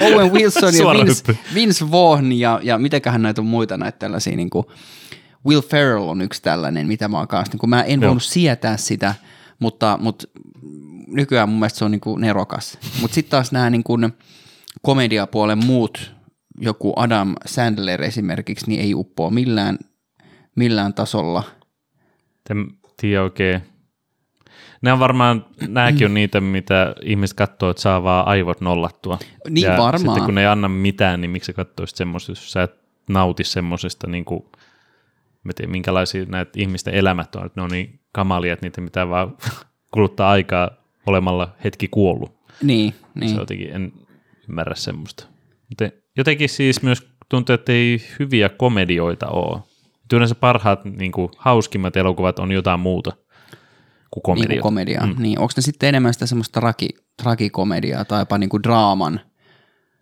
Owen 0.00 0.32
Wilson 0.32 0.74
ja 0.74 0.84
Vince. 0.84 1.38
Vince 1.54 1.90
Vaughn 1.90 2.32
ja, 2.32 2.60
ja 2.62 2.78
mitäköhän 2.78 3.22
näitä 3.22 3.40
on 3.40 3.46
muita 3.46 3.76
näitä 3.76 3.98
tällaisia 3.98 4.36
niin 4.36 4.50
kuin 4.50 4.66
Will 5.46 5.62
Ferrell 5.62 6.08
on 6.08 6.22
yksi 6.22 6.42
tällainen, 6.42 6.86
mitä 6.86 7.08
mä 7.08 7.18
oon 7.18 7.28
kanssa, 7.28 7.52
niin 7.52 7.58
kun 7.58 7.70
mä 7.70 7.82
en 7.82 8.00
Joo. 8.00 8.08
voinut 8.08 8.22
sietää 8.22 8.76
sitä, 8.76 9.14
mutta, 9.58 9.98
mutta 10.00 10.26
nykyään 11.06 11.48
mun 11.48 11.58
mielestä 11.58 11.78
se 11.78 11.84
on 11.84 11.90
niin 11.90 12.00
kuin 12.00 12.20
nerokas. 12.20 12.78
Mutta 13.00 13.14
sitten 13.14 13.30
taas 13.30 13.52
nämä 13.52 13.70
niin 13.70 13.84
kuin 13.84 14.12
komediapuolen 14.82 15.66
muut, 15.66 16.14
joku 16.60 16.92
Adam 16.96 17.34
Sandler 17.46 18.02
esimerkiksi, 18.02 18.66
niin 18.68 18.80
ei 18.80 18.94
uppoa 18.94 19.30
millään, 19.30 19.78
millään 20.58 20.94
tasolla. 20.94 21.42
En 22.50 22.66
tiedä 23.00 23.22
oikein. 23.22 23.62
Nämä 24.82 24.92
on 24.92 25.00
varmaan, 25.00 25.46
nämäkin 25.68 26.06
on 26.06 26.14
niitä, 26.14 26.40
mitä 26.40 26.94
ihmiset 27.02 27.36
katsoo, 27.36 27.70
että 27.70 27.82
saa 27.82 28.02
vaan 28.02 28.28
aivot 28.28 28.60
nollattua. 28.60 29.18
Niin 29.50 29.64
ja 29.64 29.76
varmaan. 29.78 30.00
sitten 30.00 30.24
kun 30.24 30.34
ne 30.34 30.40
ei 30.40 30.46
anna 30.46 30.68
mitään, 30.68 31.20
niin 31.20 31.30
miksi 31.30 31.46
sä 31.46 31.52
katsoisit 31.52 31.96
semmoista, 31.96 32.32
jos 32.32 32.52
sä 32.52 32.62
et 32.62 32.74
nauti 33.08 33.44
semmoisesta, 33.44 34.06
niin 34.06 34.24
kuin, 34.24 34.44
mä 35.44 35.52
tiedän, 35.52 35.70
minkälaisia 35.70 36.24
näitä 36.28 36.50
ihmisten 36.56 36.94
elämät 36.94 37.34
on, 37.34 37.46
että 37.46 37.60
ne 37.60 37.64
on 37.64 37.70
niin 37.70 38.00
kamalia, 38.12 38.52
että 38.52 38.66
niitä 38.66 38.82
pitää 38.82 39.08
vaan 39.08 39.36
kuluttaa 39.94 40.30
aikaa 40.30 40.70
olemalla 41.06 41.54
hetki 41.64 41.88
kuollut. 41.88 42.38
Niin, 42.62 42.92
Se 42.92 43.06
niin. 43.14 43.32
on 43.32 43.38
jotenkin, 43.38 43.72
en 43.72 43.92
ymmärrä 44.48 44.74
semmoista. 44.74 45.26
Jotenkin 46.16 46.48
siis 46.48 46.82
myös 46.82 47.08
tuntuu, 47.28 47.54
että 47.54 47.72
ei 47.72 48.02
hyviä 48.18 48.48
komedioita 48.48 49.26
ole. 49.26 49.60
Yleensä 50.16 50.34
parhaat, 50.34 50.84
niin 50.84 51.12
kuin, 51.12 51.28
hauskimmat 51.36 51.96
elokuvat 51.96 52.38
on 52.38 52.52
jotain 52.52 52.80
muuta 52.80 53.10
kuin 54.10 54.22
Niin 54.22 54.22
komediot. 54.22 54.48
kuin 54.50 54.62
komediaa. 54.62 55.06
Mm. 55.06 55.14
Niin. 55.18 55.38
Onko 55.38 55.52
ne 55.56 55.62
sitten 55.62 55.88
enemmän 55.88 56.12
sitä 56.12 56.26
semmoista 56.26 56.60
tragi, 56.60 56.88
tragikomediaa 57.22 58.04
tai 58.04 58.20
jopa 58.20 58.38
niin 58.38 58.50
kuin 58.50 58.62
draaman, 58.62 59.20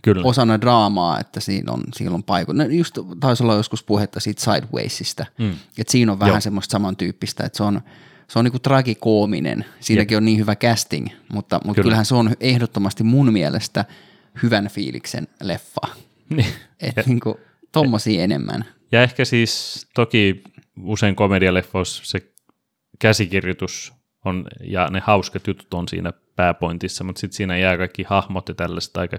Kyllä. 0.03 0.23
osana 0.25 0.61
draamaa, 0.61 1.21
että 1.21 1.41
siinä 1.41 1.73
on, 1.73 1.83
siinä 1.95 2.15
on 2.15 2.23
paiku. 2.23 2.53
No 2.53 2.65
just 2.65 2.99
taisi 3.21 3.43
olla 3.43 3.55
joskus 3.55 3.83
puhetta 3.83 4.21
siitä 4.21 4.43
Sidewaysista, 4.43 5.27
mm. 5.39 5.53
että 5.79 5.91
siinä 5.93 6.13
on 6.13 6.21
vähän 6.21 6.33
Joo. 6.35 6.41
semmoista 6.41 6.73
samantyyppistä, 6.73 7.45
että 7.45 7.57
se 7.57 7.63
on, 7.63 7.81
se 8.29 8.39
on 8.39 8.45
niinku 8.45 8.59
tragikoominen. 8.59 9.65
Siinäkin 9.81 10.17
on 10.17 10.25
niin 10.25 10.39
hyvä 10.39 10.57
casting, 10.57 11.07
mutta, 11.33 11.61
mutta 11.65 11.75
Kyllä. 11.75 11.83
kyllähän 11.83 12.05
se 12.05 12.15
on 12.15 12.31
ehdottomasti 12.41 13.05
mun 13.05 13.33
mielestä 13.33 13.85
hyvän 14.43 14.69
fiiliksen 14.69 15.29
leffa. 15.43 15.81
Niin. 16.37 16.47
Että 16.81 17.03
niinku, 17.07 17.41
tommosia 17.83 18.23
enemmän. 18.23 18.65
Ja 18.93 19.03
ehkä 19.03 19.25
siis 19.25 19.87
toki 19.95 20.43
usein 20.83 21.17
komedialeffoissa 21.17 22.03
se 22.05 22.33
käsikirjoitus 22.99 23.93
on, 24.25 24.47
ja 24.61 24.89
ne 24.91 25.01
hauskat 25.05 25.47
jutut 25.47 25.75
on 25.75 25.89
siinä 25.89 26.13
pääpointissa, 26.37 27.05
mutta 27.05 27.21
sitten 27.21 27.37
siinä 27.37 27.57
jää 27.57 27.77
kaikki 27.77 28.05
hahmot 28.09 28.49
ja 28.49 28.55
tällaiset 28.55 28.97
aika, 28.97 29.17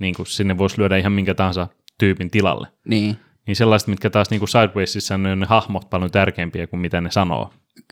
niin 0.00 0.14
kuin 0.14 0.26
sinne 0.26 0.58
voisi 0.58 0.78
lyödä 0.78 0.96
ihan 0.96 1.12
minkä 1.12 1.34
tahansa 1.34 1.68
tyypin 1.98 2.30
tilalle. 2.30 2.68
Niin. 2.88 3.16
Niin 3.46 3.56
sellaiset, 3.56 3.88
mitkä 3.88 4.10
taas 4.10 4.30
niin 4.30 4.38
kuin 4.38 4.48
Sidewaysissa 4.48 5.18
ne 5.18 5.32
on 5.32 5.40
ne 5.40 5.46
hahmot 5.46 5.90
paljon 5.90 6.10
tärkeämpiä 6.10 6.66
kuin 6.66 6.80
mitä 6.80 7.00
ne 7.00 7.10
sanoo 7.10 7.50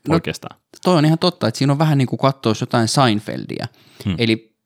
no, 0.09 0.15
oikeastaan. 0.15 0.61
Toi 0.85 0.97
on 0.97 1.05
ihan 1.05 1.19
totta, 1.19 1.49
että 1.49 1.59
siinä 1.59 1.73
on 1.73 1.79
vähän 1.79 1.99
niin 1.99 2.09
kuin 2.09 2.19
katsoisi 2.19 2.63
jotain 2.63 2.89
Seinfeldia. 2.89 3.67
Hmm. 4.05 4.15
Eli 4.19 4.57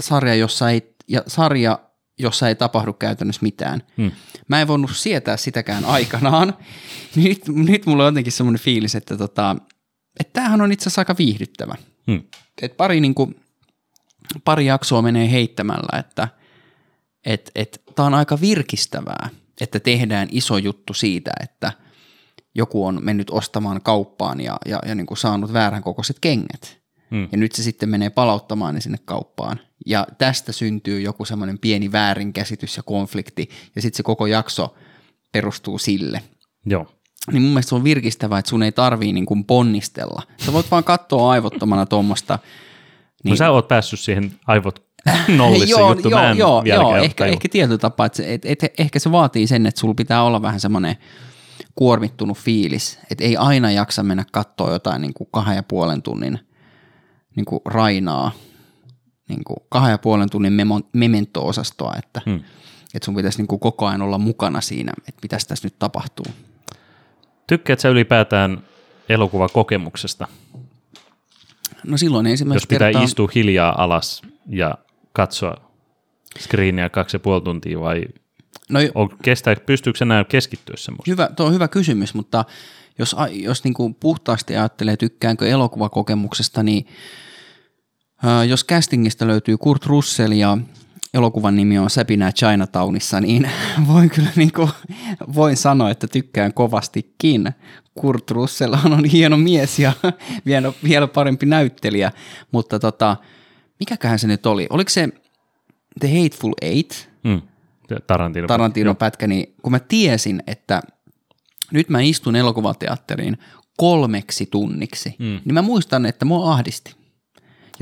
sarja, 0.00 0.34
jossa 0.34 0.70
ei, 0.70 0.94
ja 1.08 1.22
sarja, 1.26 1.78
jossa 2.18 2.48
ei 2.48 2.54
tapahdu 2.54 2.92
käytännössä 2.92 3.42
mitään. 3.42 3.82
Hmm. 3.96 4.10
Mä 4.48 4.60
en 4.60 4.68
voinut 4.68 4.90
sietää 4.94 5.36
sitäkään 5.36 5.84
aikanaan. 5.84 6.56
Nyt, 7.16 7.48
nyt 7.48 7.86
mulla 7.86 8.02
on 8.02 8.12
jotenkin 8.12 8.32
semmoinen 8.32 8.60
fiilis, 8.60 8.94
että, 8.94 9.16
tota, 9.16 9.56
että 10.20 10.32
tämähän 10.32 10.60
on 10.60 10.72
itse 10.72 10.82
asiassa 10.82 11.00
aika 11.00 11.14
viihdyttävä. 11.18 11.74
Hmm. 12.06 12.22
Et 12.62 12.76
pari, 12.76 13.00
niin 13.00 13.14
kuin, 13.14 13.40
pari 14.44 14.66
jaksoa 14.66 15.02
menee 15.02 15.30
heittämällä, 15.30 15.98
että 15.98 16.28
et, 17.26 17.50
et, 17.54 17.82
tämä 17.94 18.06
on 18.06 18.14
aika 18.14 18.40
virkistävää, 18.40 19.28
että 19.60 19.80
tehdään 19.80 20.28
iso 20.30 20.56
juttu 20.58 20.94
siitä, 20.94 21.30
että 21.42 21.72
joku 22.54 22.86
on 22.86 22.98
mennyt 23.02 23.30
ostamaan 23.30 23.82
kauppaan 23.82 24.40
ja, 24.40 24.56
ja, 24.66 24.78
ja 24.86 24.94
niin 24.94 25.06
kuin 25.06 25.18
saanut 25.18 25.52
väärän 25.52 25.82
kokoiset 25.82 26.16
kengät. 26.20 26.78
Hmm. 27.10 27.28
Ja 27.32 27.38
nyt 27.38 27.52
se 27.52 27.62
sitten 27.62 27.88
menee 27.88 28.10
palauttamaan 28.10 28.74
ne 28.74 28.80
sinne 28.80 28.98
kauppaan. 29.04 29.60
Ja 29.86 30.06
tästä 30.18 30.52
syntyy 30.52 31.00
joku 31.00 31.24
semmoinen 31.24 31.58
pieni 31.58 31.92
väärinkäsitys 31.92 32.76
ja 32.76 32.82
konflikti, 32.82 33.48
ja 33.76 33.82
sitten 33.82 33.96
se 33.96 34.02
koko 34.02 34.26
jakso 34.26 34.74
perustuu 35.32 35.78
sille. 35.78 36.22
Joo. 36.66 36.86
Niin 37.32 37.42
mun 37.42 37.50
mielestä 37.50 37.68
se 37.68 37.74
on 37.74 37.84
virkistävää, 37.84 38.38
että 38.38 38.48
sun 38.48 38.62
ei 38.62 38.72
tarvii 38.72 39.12
niin 39.12 39.26
kuin 39.26 39.44
ponnistella. 39.44 40.22
Sä 40.36 40.52
voit 40.52 40.70
vaan 40.70 40.84
katsoa 40.84 41.30
aivottomana 41.30 41.86
tuommoista. 41.86 42.38
Niin. 43.24 43.30
No 43.30 43.36
sä 43.36 43.50
oot 43.50 43.68
päässyt 43.68 44.00
siihen 44.00 44.32
aivot 44.46 44.84
nollissa 45.36 45.80
joo, 45.80 45.92
juttu, 45.92 46.08
joo, 46.08 46.20
mä 46.20 46.30
en 46.30 46.36
joo, 46.38 46.62
joo 46.64 46.96
ehkä, 46.96 47.26
ehkä 47.26 47.48
tietyllä 47.48 47.78
tapaa, 47.78 48.06
että 48.06 48.16
se, 48.16 48.34
et, 48.34 48.44
et, 48.44 48.74
ehkä 48.78 48.98
se 48.98 49.12
vaatii 49.12 49.46
sen, 49.46 49.66
että 49.66 49.80
sulla 49.80 49.94
pitää 49.94 50.22
olla 50.22 50.42
vähän 50.42 50.60
semmoinen 50.60 50.96
kuormittunut 51.74 52.38
fiilis, 52.38 52.98
että 53.10 53.24
ei 53.24 53.36
aina 53.36 53.70
jaksa 53.70 54.02
mennä 54.02 54.24
katsoa 54.32 54.72
jotain 54.72 55.02
niin 55.02 55.14
kuin 55.14 55.28
kahden 55.32 55.56
ja 55.56 55.62
puolen 55.62 56.02
tunnin 56.02 56.38
niin 57.36 57.44
kuin 57.44 57.60
rainaa, 57.64 58.32
niin 59.34 59.44
kuin 59.44 59.56
kahden 59.68 59.90
ja 59.90 59.98
puolen 59.98 60.30
tunnin 60.30 60.52
memo, 60.52 60.80
memento-osastoa, 60.92 61.94
että, 61.98 62.20
hmm. 62.26 62.40
että 62.94 63.04
sun 63.04 63.16
pitäisi 63.16 63.38
niin 63.38 63.48
kuin 63.48 63.60
koko 63.60 63.86
ajan 63.86 64.02
olla 64.02 64.18
mukana 64.18 64.60
siinä, 64.60 64.92
että 65.08 65.18
mitä 65.22 65.36
tässä 65.48 65.66
nyt 65.66 65.78
tapahtuu. 65.78 66.26
Tykkäät 67.46 67.80
sä 67.80 67.88
ylipäätään 67.88 68.62
elokuvakokemuksesta, 69.08 70.28
No 71.84 71.96
silloin 71.96 72.26
jos 72.26 72.30
ensimmäistä 72.30 72.66
pitää 72.68 72.88
kertaa... 72.88 73.02
istua 73.02 73.28
hiljaa 73.34 73.82
alas 73.82 74.22
ja 74.48 74.74
katsoa 75.12 75.56
screeniä 76.38 76.88
kaksi 76.88 77.16
ja 77.16 77.20
puoli 77.20 77.40
tuntia 77.40 77.80
vai 77.80 78.04
No, 78.68 78.80
on, 78.94 79.08
kestää, 79.22 79.56
pystyykö 79.66 79.98
se 79.98 80.04
enää 80.04 80.24
keskittyä 80.24 80.76
semmoista? 80.78 81.10
Hyvä, 81.10 81.28
tuo 81.36 81.46
on 81.46 81.54
hyvä 81.54 81.68
kysymys, 81.68 82.14
mutta 82.14 82.44
jos, 82.98 83.16
jos 83.30 83.64
niin 83.64 83.74
kuin 83.74 83.94
puhtaasti 83.94 84.56
ajattelee, 84.56 84.96
tykkäänkö 84.96 85.48
elokuvakokemuksesta, 85.48 86.62
niin 86.62 86.86
jos 88.48 88.64
castingista 88.64 89.26
löytyy 89.26 89.58
Kurt 89.58 89.86
Russell 89.86 90.32
ja 90.32 90.58
elokuvan 91.14 91.56
nimi 91.56 91.78
on 91.78 91.90
Säpinää 91.90 92.32
Chinatownissa, 92.32 93.20
niin 93.20 93.50
voin 93.88 94.10
kyllä 94.10 94.30
niin 94.36 94.52
kuin, 94.52 94.70
voin 95.34 95.56
sanoa, 95.56 95.90
että 95.90 96.06
tykkään 96.06 96.54
kovastikin. 96.54 97.52
Kurt 97.94 98.30
Russell 98.30 98.74
on 98.84 99.04
hieno 99.04 99.36
mies 99.36 99.78
ja 99.78 99.92
vielä, 100.46 100.72
vielä 100.84 101.06
parempi 101.06 101.46
näyttelijä, 101.46 102.12
mutta 102.52 102.78
tota, 102.78 103.16
mikäköhän 103.80 104.18
se 104.18 104.26
nyt 104.26 104.46
oli? 104.46 104.66
Oliko 104.70 104.90
se 104.90 105.08
The 106.00 106.22
Hateful 106.22 106.52
Eight? 106.62 107.08
Mm. 107.24 107.42
Tarantino. 108.06 108.46
Tarantinon 108.46 108.96
pätkä, 108.96 109.26
niin 109.26 109.54
kun 109.62 109.72
mä 109.72 109.78
tiesin, 109.78 110.42
että 110.46 110.82
nyt 111.72 111.88
mä 111.88 112.00
istun 112.00 112.36
elokuvateatteriin 112.36 113.38
kolmeksi 113.76 114.46
tunniksi, 114.46 115.16
mm. 115.18 115.40
niin 115.44 115.54
mä 115.54 115.62
muistan, 115.62 116.06
että 116.06 116.24
mua 116.24 116.52
ahdisti. 116.52 117.01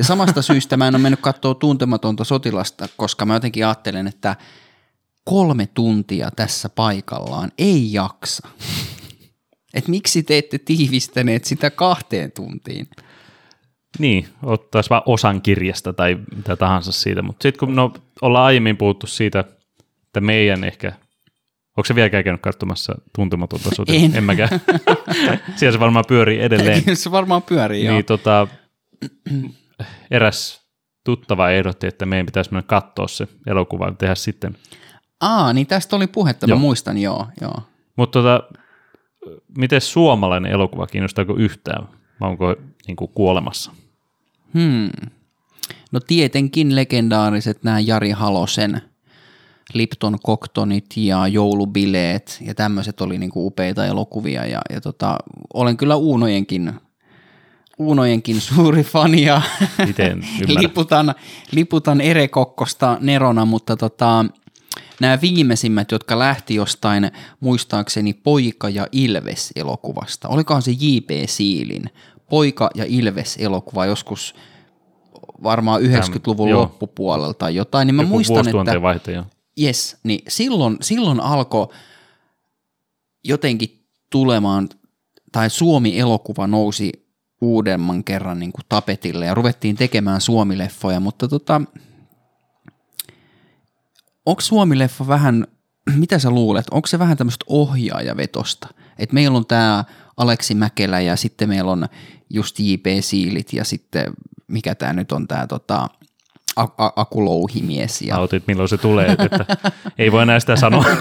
Ja 0.01 0.05
samasta 0.05 0.43
syystä 0.43 0.77
mä 0.77 0.89
en 0.89 0.95
ole 0.95 1.03
mennyt 1.03 1.21
katsoa 1.21 1.55
tuntematonta 1.55 2.25
sotilasta, 2.25 2.89
koska 2.97 3.27
mä 3.27 3.35
jotenkin 3.35 3.67
ajattelen, 3.67 4.07
että 4.07 4.37
kolme 5.25 5.69
tuntia 5.75 6.31
tässä 6.37 6.69
paikallaan 6.69 7.53
ei 7.59 7.93
jaksa. 7.93 8.49
Et 9.75 9.89
miksi 9.89 10.23
te 10.23 10.39
ette 10.39 10.59
tiivistäneet 10.59 11.45
sitä 11.45 11.71
kahteen 11.71 12.33
tuntiin? 12.33 12.89
Niin, 13.99 14.29
ottaisi 14.43 14.91
vaan 14.91 15.03
osan 15.07 15.43
kirjasta 15.43 15.93
tai 15.93 16.19
mitä 16.37 16.57
tahansa 16.57 16.93
siitä, 16.93 17.23
mutta 17.23 17.43
sitten 17.43 17.59
kun 17.59 17.77
no, 17.77 17.93
ollaan 18.23 18.45
aiemmin 18.47 18.77
puhuttu 18.77 19.07
siitä, 19.07 19.41
että 19.41 20.21
meidän 20.21 20.65
ehkä, 20.65 20.93
onko 21.77 21.85
se 21.85 21.95
vieläkään 21.95 22.25
käynyt 22.25 22.43
katsomassa 22.43 22.95
tuntematonta 23.17 23.71
sotia? 23.75 24.01
En. 24.01 24.17
en 24.17 24.25
mäkään. 24.25 24.61
Siellä 25.57 25.73
se 25.73 25.81
varmaan 25.81 26.05
pyörii 26.09 26.41
edelleen. 26.41 26.97
Se 26.97 27.11
varmaan 27.11 27.43
pyörii, 27.43 27.85
joo. 27.85 27.95
niin 27.95 28.05
tota, 28.05 28.49
eräs 30.11 30.61
tuttava 31.05 31.51
ehdotti, 31.51 31.87
että 31.87 32.07
meidän 32.07 32.27
pitäisi 32.27 32.53
mennä 32.53 32.67
katsoa 32.67 33.09
se 33.09 33.29
elokuva 33.47 33.87
ja 33.87 33.93
tehdä 33.93 34.15
sitten. 34.15 34.57
Aa, 35.21 35.53
niin 35.53 35.67
tästä 35.67 35.97
oli 35.97 36.07
puhetta, 36.07 36.47
Joo. 36.49 36.59
mä 36.59 36.61
muistan, 36.61 36.99
joo, 36.99 37.27
joo. 37.41 37.63
Mutta 37.97 38.19
tota, 38.19 38.43
miten 39.59 39.81
suomalainen 39.81 40.53
elokuva, 40.53 40.87
kiinnostaako 40.87 41.37
yhtään 41.37 41.89
vai 42.21 42.31
onko 42.31 42.57
niin 42.87 42.97
kuin 42.97 43.11
kuolemassa? 43.15 43.73
Hmm. 44.55 44.91
No 45.93 46.01
tietenkin 46.01 46.77
legendaariset 46.77 47.65
nämä 47.65 47.81
Jari 47.81 48.11
Halosen 48.11 48.83
Lipton 49.75 50.19
Koktonit 50.23 50.97
ja 50.97 51.29
joulubileet 51.29 52.39
ja 52.47 52.55
tämmöiset 52.55 53.01
oli 53.01 53.19
niinku 53.19 53.47
upeita 53.47 53.87
elokuvia 53.87 54.47
ja, 54.47 54.61
ja 54.71 54.81
tota, 54.81 55.17
olen 55.55 55.77
kyllä 55.77 55.97
Uunojenkin, 55.97 56.73
Uunojenkin 57.81 58.41
suuri 58.41 58.85
fani 58.85 59.23
ja 59.23 59.43
Miten 59.87 60.25
liputan, 60.61 61.15
liputan 61.53 62.01
Ere 62.01 62.29
Kokkosta 62.29 62.99
nerona, 63.01 63.45
mutta 63.45 63.77
tota, 63.77 64.25
nämä 65.01 65.19
viimeisimmät, 65.21 65.93
jotka 65.93 66.19
lähti 66.19 66.55
jostain 66.55 67.11
muistaakseni 67.41 68.13
Poika 68.13 68.69
ja 68.69 68.87
Ilves 68.93 69.53
elokuvasta. 69.57 70.29
Olikohan 70.29 70.63
se 70.63 70.71
J.P. 70.71 71.11
Siilin 71.27 71.91
Poika 72.31 72.71
ja 72.75 72.85
Ilves 72.89 73.37
elokuva 73.37 73.87
joskus 73.87 74.35
varmaan 75.43 75.83
90-luvun 75.83 76.49
joo. 76.49 76.61
loppupuolelta 76.61 77.39
tai 77.39 77.55
jotain, 77.55 77.87
niin 77.87 77.95
mä 77.95 78.03
Joku 78.03 78.15
muistan, 78.15 78.49
että 78.49 78.83
vaihte, 78.83 79.13
joo. 79.13 79.25
yes, 79.63 79.97
niin 80.03 80.23
silloin, 80.29 80.77
silloin 80.81 81.21
alkoi 81.21 81.69
jotenkin 83.25 83.85
tulemaan, 84.11 84.69
tai 85.33 85.51
Suomi-elokuva 85.51 86.47
nousi 86.47 87.10
uudemman 87.41 88.05
kerran 88.05 88.39
niin 88.39 88.53
kuin 88.53 88.65
tapetille 88.69 89.27
ja 89.27 89.35
ruvettiin 89.35 89.77
tekemään 89.77 90.21
suomileffoja, 90.21 91.01
mutta 91.01 91.29
tota, 91.29 91.61
onko 94.27 94.41
suomileffa 94.41 95.07
vähän, 95.07 95.47
mitä 95.97 96.19
sä 96.19 96.31
luulet, 96.31 96.67
onko 96.71 96.87
se 96.87 96.99
vähän 96.99 97.17
tämmöistä 97.17 97.45
ohjaajavetosta? 97.49 98.69
Et 98.99 99.13
meillä 99.13 99.37
on 99.37 99.47
tämä 99.47 99.85
Aleksi 100.17 100.55
Mäkelä 100.55 101.01
ja 101.01 101.17
sitten 101.17 101.49
meillä 101.49 101.71
on 101.71 101.87
just 102.31 102.59
J.P. 102.59 102.87
Siilit 103.01 103.53
ja 103.53 103.65
sitten 103.65 104.13
mikä 104.49 104.75
tämä 104.75 104.93
nyt 104.93 105.13
on 105.13 105.29
tämä 105.29 105.47
tota, 105.47 105.89
akulouhimies. 106.97 108.03
Ja... 108.03 108.17
Autit, 108.17 108.47
milloin 108.47 108.69
se 108.69 108.79
tulee, 108.79 109.17
että 109.19 109.57
ei 109.99 110.13
voi 110.13 110.23
enää 110.23 110.41
sitä 110.41 110.57
sanoa. 110.57 110.85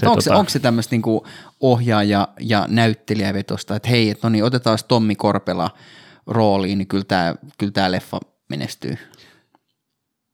se, 0.00 0.06
onko, 0.06 0.14
tota... 0.16 0.24
se, 0.24 0.34
onko 0.34 0.50
se 0.50 0.58
tämmöistä 0.58 0.94
niinku 0.94 1.26
ohjaaja- 1.60 2.28
ja 2.40 2.66
näyttelijävetosta, 2.68 3.76
että 3.76 3.88
hei, 3.88 4.10
että 4.10 4.26
no 4.26 4.32
niin, 4.32 4.44
otetaan 4.44 4.78
Tommi 4.88 5.14
Korpela 5.14 5.70
rooliin, 6.26 6.78
niin 6.78 6.88
kyllä 6.88 7.04
tämä, 7.04 7.34
kyllä 7.58 7.92
leffa 7.92 8.20
menestyy. 8.48 8.98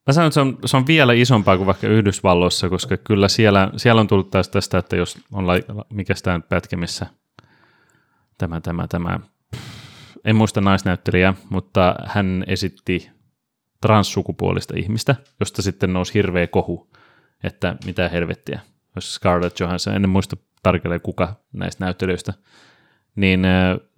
Mä 0.06 0.12
sanon, 0.12 0.26
että 0.26 0.34
se 0.34 0.40
on, 0.40 0.58
se 0.64 0.76
on 0.76 0.86
vielä 0.86 1.12
isompaa 1.12 1.56
kuin 1.56 1.66
vaikka 1.66 1.86
Yhdysvalloissa, 1.86 2.68
koska 2.68 2.96
kyllä 2.96 3.28
siellä, 3.28 3.70
siellä 3.76 4.00
on 4.00 4.06
tullut 4.08 4.30
taas 4.30 4.48
tästä, 4.48 4.78
että 4.78 4.96
jos 4.96 5.18
on, 5.32 5.46
la, 5.46 5.54
mikä 5.90 6.14
sitä 6.14 6.40
pätkä, 6.48 6.76
missä 6.76 7.06
tämä, 8.38 8.60
tämä, 8.60 8.88
tämä, 8.88 9.20
en 10.24 10.36
muista 10.36 10.60
naisnäyttelijä, 10.60 11.34
mutta 11.50 11.94
hän 12.06 12.44
esitti 12.46 13.10
transsukupuolista 13.80 14.74
ihmistä, 14.76 15.16
josta 15.40 15.62
sitten 15.62 15.92
nousi 15.92 16.14
hirveä 16.14 16.46
kohu, 16.46 16.90
että 17.44 17.76
mitä 17.84 18.08
helvettiä, 18.08 18.60
Scarlett 19.00 19.60
Johansson, 19.60 19.94
en 19.94 20.08
muista 20.08 20.36
tarkalleen 20.62 21.00
kuka 21.00 21.36
näistä 21.52 21.84
näyttelijöistä, 21.84 22.34
niin 23.16 23.46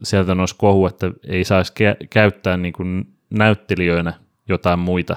sieltä 0.02 0.34
nousi 0.34 0.54
kohu, 0.58 0.86
että 0.86 1.10
ei 1.28 1.44
saisi 1.44 1.72
kä- 1.72 2.06
käyttää 2.10 2.56
niin 2.56 2.72
kuin 2.72 3.16
näyttelijöinä 3.30 4.12
jotain 4.48 4.78
muita 4.78 5.16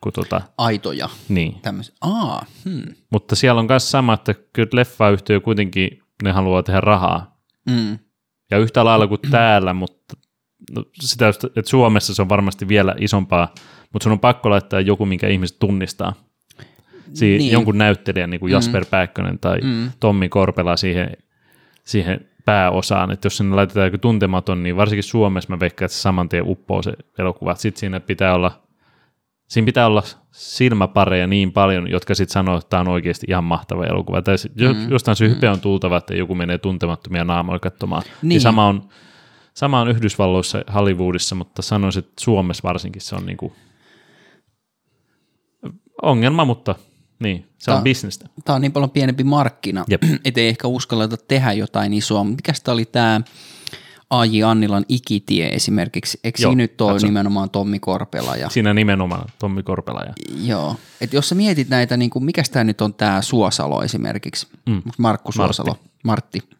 kuin 0.00 0.12
tota, 0.12 0.40
Aitoja. 0.58 1.08
Niin. 1.28 1.60
Aa, 2.00 2.44
hmm. 2.64 2.82
Mutta 3.10 3.36
siellä 3.36 3.58
on 3.58 3.66
myös 3.68 3.90
sama, 3.90 4.14
että 4.14 4.34
kyllä 4.52 4.70
leffayhtiö 4.72 5.40
kuitenkin 5.40 6.02
ne 6.22 6.32
haluaa 6.32 6.62
tehdä 6.62 6.80
rahaa. 6.80 7.40
Mm. 7.66 7.98
Ja 8.50 8.58
yhtä 8.58 8.84
lailla 8.84 9.06
kuin 9.06 9.20
täällä, 9.30 9.74
mutta 9.74 10.16
no, 10.74 10.84
sitä, 11.00 11.28
että 11.28 11.70
Suomessa 11.70 12.14
se 12.14 12.22
on 12.22 12.28
varmasti 12.28 12.68
vielä 12.68 12.94
isompaa, 12.98 13.54
mutta 13.92 14.04
sun 14.04 14.12
on 14.12 14.20
pakko 14.20 14.50
laittaa 14.50 14.80
joku, 14.80 15.06
minkä 15.06 15.28
ihmiset 15.28 15.58
tunnistaa. 15.58 16.14
Si- 17.14 17.38
niin. 17.38 17.52
Jonkun 17.52 17.78
näyttelijän, 17.78 18.30
niin 18.30 18.40
kuin 18.40 18.52
Jasper 18.52 18.84
mm. 18.84 18.90
Pääkkönen 18.90 19.38
tai 19.38 19.58
mm. 19.60 19.90
Tommi 20.00 20.28
Korpela 20.28 20.76
siihen, 20.76 21.16
siihen 21.84 22.28
pääosaan, 22.44 23.10
että 23.10 23.26
jos 23.26 23.36
sinne 23.36 23.56
laitetaan 23.56 23.86
joku 23.86 23.98
tuntematon, 23.98 24.62
niin 24.62 24.76
varsinkin 24.76 25.02
Suomessa 25.02 25.52
mä 25.52 25.60
veikkaan, 25.60 25.86
että 25.86 25.96
se 25.96 26.00
saman 26.00 26.28
tien 26.28 26.48
uppoo 26.48 26.82
se 26.82 26.92
elokuva. 27.18 27.54
Sitten 27.54 27.80
siinä 27.80 28.00
pitää 28.00 28.34
olla 28.34 28.62
siinä 29.50 29.66
pitää 29.66 29.86
olla 29.86 30.02
silmäpareja 30.30 31.26
niin 31.26 31.52
paljon, 31.52 31.90
jotka 31.90 32.14
sitten 32.14 32.32
sanoo, 32.32 32.58
että 32.58 32.70
tämä 32.70 32.80
on 32.80 32.88
oikeasti 32.88 33.26
ihan 33.28 33.44
mahtava 33.44 33.84
elokuva. 33.84 34.22
Tai 34.22 34.36
mm. 34.54 34.90
jostain 34.90 35.16
se 35.16 35.28
hype 35.28 35.50
on 35.50 35.60
tultava, 35.60 35.96
että 35.96 36.14
joku 36.14 36.34
menee 36.34 36.58
tuntemattomia 36.58 37.24
naamoja 37.24 37.58
katsomaan. 37.58 38.02
Niin. 38.02 38.28
niin 38.28 38.40
sama, 38.40 38.66
on, 38.66 38.88
sama 39.54 39.80
on 39.80 39.88
Yhdysvalloissa, 39.88 40.64
Hollywoodissa, 40.74 41.34
mutta 41.34 41.62
sanoisin, 41.62 42.00
että 42.00 42.12
Suomessa 42.20 42.68
varsinkin 42.68 43.02
se 43.02 43.16
on 43.16 43.26
niinku 43.26 43.52
ongelma, 46.02 46.44
mutta 46.44 46.74
niin, 47.20 47.46
se 47.58 47.64
tämä, 47.64 47.76
on 47.76 47.84
bisnestä. 47.84 48.28
Tämä 48.44 48.56
on 48.56 48.62
niin 48.62 48.72
paljon 48.72 48.90
pienempi 48.90 49.24
markkina, 49.24 49.84
ettei 50.24 50.48
ehkä 50.48 50.68
uskalleta 50.68 51.16
tehdä 51.16 51.52
jotain 51.52 51.92
isoa. 51.92 52.24
Mikä 52.24 52.52
sitä 52.52 52.72
oli 52.72 52.84
tämä 52.84 53.20
A.J. 54.10 54.42
Annilan 54.42 54.84
ikitie 54.88 55.48
esimerkiksi, 55.48 56.20
eikö 56.24 56.42
Joo, 56.42 56.50
siinä 56.50 56.62
nyt 56.62 56.80
ole 56.80 56.92
katso. 56.92 57.06
nimenomaan 57.06 57.50
Tommi 57.50 57.78
Korpela? 57.78 58.36
Ja... 58.36 58.48
Siinä 58.48 58.74
nimenomaan 58.74 59.28
Tommi 59.38 59.62
Korpela. 59.62 60.00
Ja... 60.00 60.14
Joo, 60.42 60.76
että 61.00 61.16
jos 61.16 61.28
sä 61.28 61.34
mietit 61.34 61.68
näitä, 61.68 61.96
niin 61.96 62.10
kuin, 62.10 62.24
mikä 62.24 62.42
tämä 62.52 62.64
nyt 62.64 62.80
on 62.80 62.94
tämä 62.94 63.22
Suosalo 63.22 63.82
esimerkiksi, 63.82 64.46
mm. 64.66 64.82
Markku 64.98 65.32
Suosalo, 65.32 65.78
Martti. 66.04 66.38
Martti 66.38 66.59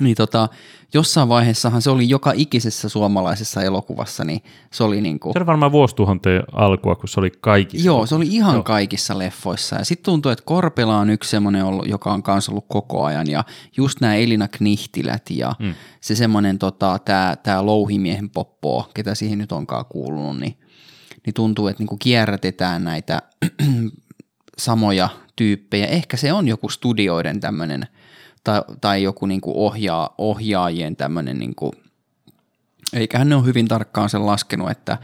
niin 0.00 0.16
tota, 0.16 0.48
jossain 0.94 1.28
vaiheessahan 1.28 1.82
se 1.82 1.90
oli 1.90 2.08
joka 2.08 2.32
ikisessä 2.36 2.88
suomalaisessa 2.88 3.62
elokuvassa, 3.62 4.24
niin 4.24 4.42
se 4.72 4.84
oli 4.84 5.00
niin 5.00 5.20
kuin... 5.20 5.32
Se 5.32 5.38
oli 5.38 5.46
varmaan 5.46 5.72
vuosituhanteen 5.72 6.42
alkua, 6.52 6.96
kun 6.96 7.08
se 7.08 7.20
oli 7.20 7.30
kaikissa. 7.40 7.86
Joo, 7.86 8.06
se 8.06 8.14
oli 8.14 8.26
ihan 8.28 8.54
Joo. 8.54 8.62
kaikissa 8.62 9.18
leffoissa. 9.18 9.76
Ja 9.76 9.84
sitten 9.84 10.04
tuntuu, 10.04 10.32
että 10.32 10.44
Korpela 10.46 10.98
on 10.98 11.10
yksi 11.10 11.30
semmoinen, 11.30 11.64
joka 11.86 12.12
on 12.12 12.22
kanssa 12.22 12.52
ollut 12.52 12.64
koko 12.68 13.04
ajan. 13.04 13.30
Ja 13.30 13.44
just 13.76 14.00
nämä 14.00 14.14
Elina 14.14 14.48
Knihtilät 14.48 15.30
ja 15.30 15.52
mm. 15.58 15.74
se 16.00 16.14
semmoinen, 16.14 16.58
tota, 16.58 16.98
tämä 17.04 17.36
tää 17.42 17.66
louhimiehen 17.66 18.30
poppo, 18.30 18.90
ketä 18.94 19.14
siihen 19.14 19.38
nyt 19.38 19.52
onkaan 19.52 19.84
kuulunut, 19.88 20.38
niin, 20.38 20.58
niin 21.26 21.34
tuntuu, 21.34 21.68
että 21.68 21.80
niin 21.80 21.88
kuin 21.88 21.98
kierrätetään 21.98 22.84
näitä 22.84 23.22
samoja 24.58 25.08
tyyppejä. 25.36 25.86
Ehkä 25.86 26.16
se 26.16 26.32
on 26.32 26.48
joku 26.48 26.68
studioiden 26.68 27.40
tämmöinen– 27.40 27.86
tai, 28.44 28.62
tai 28.80 29.02
joku 29.02 29.26
niin 29.26 29.40
kuin 29.40 29.56
ohjaa, 29.56 30.14
ohjaajien 30.18 30.96
tämmöinen, 30.96 31.38
niin 31.38 31.54
kuin, 31.54 31.72
eiköhän 32.92 33.28
ne 33.28 33.34
ole 33.34 33.44
hyvin 33.44 33.68
tarkkaan 33.68 34.10
sen 34.10 34.26
laskenut, 34.26 34.70
että 34.70 34.98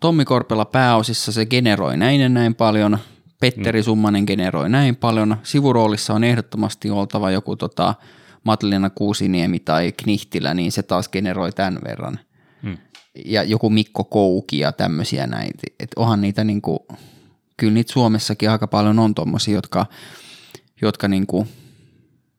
Tommi 0.00 0.24
Korpela 0.24 0.64
pääosissa 0.64 1.32
se 1.32 1.46
generoi 1.46 1.96
näin 1.96 2.20
ja 2.20 2.28
näin 2.28 2.54
paljon, 2.54 2.98
Petteri 3.40 3.80
mm. 3.80 3.84
Summanen 3.84 4.24
generoi 4.26 4.70
näin 4.70 4.96
paljon, 4.96 5.36
sivuroolissa 5.42 6.14
on 6.14 6.24
ehdottomasti 6.24 6.90
oltava 6.90 7.30
joku 7.30 7.56
tota, 7.56 7.94
Matlina 8.44 8.90
Kuusiniemi 8.90 9.58
tai 9.58 9.92
Knihtilä, 9.92 10.54
niin 10.54 10.72
se 10.72 10.82
taas 10.82 11.08
generoi 11.08 11.52
tämän 11.52 11.78
verran. 11.84 12.18
Mm. 12.62 12.78
Ja 13.24 13.42
joku 13.42 13.70
Mikko 13.70 14.04
Kouki 14.04 14.58
ja 14.58 14.72
tämmöisiä 14.72 15.26
näitä. 15.26 15.62
Et 15.80 15.90
onhan 15.96 16.20
niitä 16.20 16.44
niinku, 16.44 16.86
kyllä 17.56 17.72
niitä 17.72 17.92
Suomessakin 17.92 18.50
aika 18.50 18.66
paljon 18.66 18.98
on 18.98 19.14
tommosia, 19.14 19.54
jotka, 19.54 19.86
jotka 20.82 21.08
niinku 21.08 21.46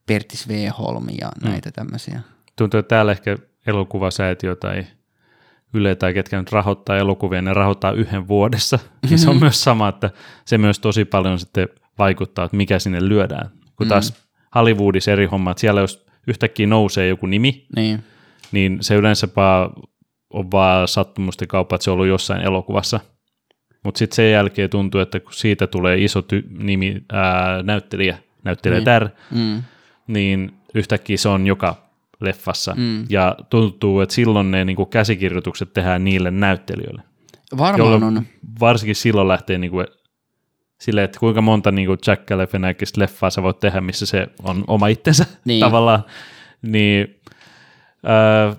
Pertti 0.08 0.36
Sveholm 0.36 1.06
ja 1.20 1.28
mm. 1.42 1.50
näitä 1.50 1.70
tämmöisiä. 1.70 2.20
Tuntuu, 2.56 2.80
että 2.80 2.88
täällä 2.88 3.12
ehkä 3.12 3.36
elokuvasäätiö 3.66 4.56
tai 4.56 4.86
Yle 5.74 5.94
tai 5.94 6.14
ketkä 6.14 6.38
nyt 6.38 6.52
rahoittaa 6.52 6.96
elokuvia, 6.96 7.42
ne 7.42 7.54
rahoittaa 7.54 7.92
yhden 7.92 8.28
vuodessa. 8.28 8.76
Mm-hmm. 8.76 9.12
Ja 9.12 9.18
se 9.18 9.28
on 9.28 9.36
mhm. 9.36 9.44
myös 9.44 9.64
sama, 9.64 9.88
että 9.88 10.10
se 10.44 10.58
myös 10.58 10.78
tosi 10.78 11.04
paljon 11.04 11.38
sitten 11.38 11.68
vaikuttaa, 11.98 12.44
että 12.44 12.56
mikä 12.56 12.78
sinne 12.78 13.08
lyödään. 13.08 13.50
Kun 13.76 13.86
mm. 13.86 13.88
taas 13.88 14.28
Hollywoodissa 14.54 15.12
eri 15.12 15.26
homma, 15.26 15.50
että 15.50 15.60
siellä 15.60 15.80
jos 15.80 16.06
yhtäkkiä 16.26 16.66
nousee 16.66 17.08
joku 17.08 17.26
nimi, 17.26 17.66
niin, 17.76 18.04
niin 18.52 18.78
se 18.80 18.94
yleensä 18.94 19.28
on 20.30 20.50
vaan 20.50 20.88
sattumusten 20.88 21.48
kauppa, 21.48 21.76
että 21.76 21.84
se 21.84 21.90
on 21.90 21.94
ollut 21.94 22.06
jossain 22.06 22.40
elokuvassa. 22.40 23.00
Mutta 23.84 23.98
sitten 23.98 24.16
sen 24.16 24.32
jälkeen 24.32 24.70
tuntuu, 24.70 25.00
että 25.00 25.20
kun 25.20 25.32
siitä 25.32 25.66
tulee 25.66 26.04
iso 26.04 26.20
ty- 26.20 26.64
nimi, 26.64 27.02
ää, 27.12 27.62
näyttelijä, 27.62 28.18
näyttelijä 28.44 28.80
niin. 28.80 29.10
mm 29.30 29.62
niin 30.08 30.52
yhtäkkiä 30.74 31.16
se 31.16 31.28
on 31.28 31.46
joka 31.46 31.88
leffassa. 32.20 32.74
Mm. 32.76 33.06
Ja 33.08 33.36
tuntuu, 33.50 34.00
että 34.00 34.14
silloin 34.14 34.50
ne 34.50 34.64
niin 34.64 34.76
kuin 34.76 34.88
käsikirjoitukset 34.88 35.72
tehdään 35.72 36.04
niille 36.04 36.30
näyttelijöille. 36.30 37.02
Varmaan 37.58 38.02
on. 38.02 38.22
Varsinkin 38.60 38.96
silloin 38.96 39.28
lähtee 39.28 39.58
niin 39.58 39.70
kuin, 39.70 39.86
silleen, 40.80 41.04
että 41.04 41.20
kuinka 41.20 41.42
monta 41.42 41.72
niin 41.72 41.86
kuin 41.86 41.98
Jack 42.06 42.26
Galifianakista 42.26 43.00
leffaa 43.00 43.30
sä 43.30 43.42
voit 43.42 43.60
tehdä, 43.60 43.80
missä 43.80 44.06
se 44.06 44.26
on 44.42 44.64
oma 44.66 44.86
itsensä 44.86 45.26
niin. 45.44 45.60
tavallaan. 45.60 46.04
Niin 46.62 47.20
äh, 48.06 48.56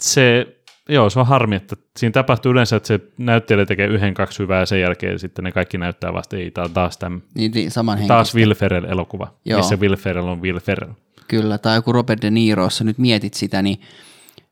se, 0.00 0.56
joo, 0.88 1.10
se 1.10 1.20
on 1.20 1.26
harmi, 1.26 1.56
että 1.56 1.76
siinä 1.96 2.12
tapahtuu 2.12 2.52
yleensä, 2.52 2.76
että 2.76 2.86
se 2.86 3.00
näyttelijä 3.18 3.66
tekee 3.66 3.86
yhden, 3.86 4.14
kaksi 4.14 4.38
hyvää 4.38 4.60
ja 4.60 4.66
sen 4.66 4.80
jälkeen 4.80 5.18
sitten 5.18 5.44
ne 5.44 5.52
kaikki 5.52 5.78
näyttää 5.78 6.12
vasta, 6.12 6.36
ei 6.36 6.52
taas 6.74 6.98
tämän, 6.98 7.22
niin, 7.34 7.52
niin, 7.52 7.70
saman 7.70 7.98
taas 8.06 8.34
Will 8.34 8.54
Ferrell 8.54 8.84
elokuva, 8.84 9.34
Joo. 9.44 9.58
missä 9.58 9.76
Will 9.76 9.96
Ferrell 9.96 10.28
on 10.28 10.42
Will 10.42 10.60
Ferrell. 10.60 10.92
Kyllä, 11.28 11.58
tai 11.58 11.76
joku 11.76 11.92
Robert 11.92 12.22
De 12.22 12.30
Niro, 12.30 12.62
jos 12.62 12.82
nyt 12.82 12.98
mietit 12.98 13.34
sitä, 13.34 13.62
niin 13.62 13.80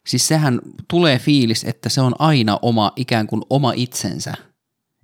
siis 0.06 0.28
sehän 0.28 0.60
tulee 0.88 1.18
fiilis, 1.18 1.64
että 1.64 1.88
se 1.88 2.00
on 2.00 2.12
aina 2.18 2.58
oma, 2.62 2.92
ikään 2.96 3.26
kuin 3.26 3.42
oma 3.50 3.72
itsensä, 3.76 4.34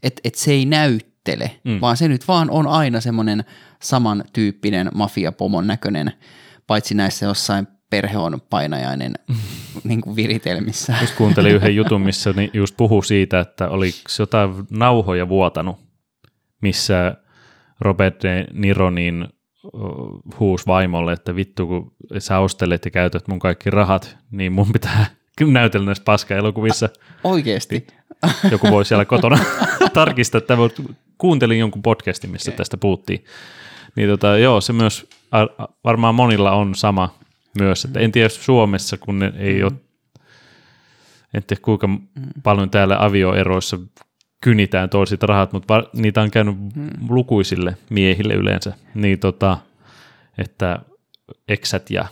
että 0.03 0.21
et 0.25 0.35
se 0.35 0.53
ei 0.53 0.65
näyttele, 0.65 1.51
mm. 1.65 1.81
vaan 1.81 1.97
se 1.97 2.09
nyt 2.09 2.29
vaan 2.29 2.51
on 2.51 2.67
aina 2.67 3.01
semmoinen 3.01 3.45
samantyyppinen 3.83 4.91
mafiapomon 4.95 5.67
näköinen, 5.67 6.13
paitsi 6.67 6.95
näissä 6.95 7.27
jossain 7.27 7.69
perhe 7.91 8.19
on 8.19 8.41
painajainen 8.51 9.15
niin 9.85 10.01
kuin 10.01 10.17
viritelmissä. 10.17 10.95
Just 11.01 11.15
kuuntelin 11.15 11.55
yhden 11.55 11.77
jutun, 11.77 12.01
missä 12.01 12.35
just 12.53 12.77
puhuu 12.77 13.03
siitä, 13.03 13.41
että 13.41 13.69
oli 13.69 13.91
jotain 14.19 14.51
nauhoja 14.71 15.29
vuotanut, 15.29 15.79
missä 16.63 17.17
Robert 17.81 18.23
De 18.23 18.47
Niro 18.53 18.91
niin 18.91 19.29
huus 20.41 20.67
vaimolle, 20.67 21.13
että 21.13 21.37
vittu 21.37 21.67
kun 21.67 21.93
sä 22.19 22.39
ostelet 22.39 22.85
ja 22.85 22.91
käytät 22.91 23.29
mun 23.29 23.39
kaikki 23.39 23.71
rahat, 23.71 24.17
niin 24.31 24.53
mun 24.53 24.73
pitää 24.73 25.07
näytellä 25.47 25.87
näissä 25.87 26.05
paska-elokuvissa. 26.05 26.89
Oikeesti? 27.25 27.87
Joku 28.51 28.71
voi 28.71 28.85
siellä 28.85 29.05
kotona 29.05 29.39
tarkistaa, 29.95 30.39
että 30.39 30.57
kuuntelin 31.19 31.59
jonkun 31.59 31.83
podcastin, 31.83 32.31
missä 32.31 32.51
okay. 32.51 32.57
tästä 32.57 32.77
puhuttiin. 32.77 33.25
Niin 33.97 34.09
tota, 34.09 34.39
joo, 34.39 34.61
se 34.61 34.73
myös 34.73 35.07
varmaan 35.85 36.15
monilla 36.15 36.53
on 36.53 36.75
sama 36.75 37.18
myös. 37.59 37.85
Että 37.85 38.01
en 38.01 38.13
tiedä 38.13 38.29
Suomessa, 38.29 38.97
kun 38.97 39.19
ne 39.19 39.33
ei 39.37 39.63
ole, 39.63 39.73
en 41.35 41.43
tiedä 41.43 41.63
kuinka 41.63 41.89
paljon 42.43 42.71
täällä 42.71 42.97
avioeroissa 43.05 43.79
kynitään 44.41 44.89
toiset 44.89 45.23
rahat, 45.23 45.53
mutta 45.53 45.85
niitä 45.93 46.23
on 46.23 46.31
käynyt 46.31 46.57
lukuisille 47.09 47.77
miehille 47.91 48.35
yleensä, 48.35 48.73
niin 48.95 49.19
tota, 49.19 49.59
että 50.39 50.79
eksät 51.49 51.91
ja 51.91 52.09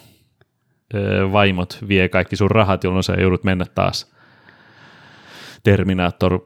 ö, 0.94 1.32
vaimot 1.32 1.78
vie 1.88 2.08
kaikki 2.08 2.36
sun 2.36 2.50
rahat, 2.50 2.84
jolloin 2.84 3.04
sä 3.04 3.12
joudut 3.12 3.44
mennä 3.44 3.64
taas 3.74 4.16
Terminator 5.62 6.40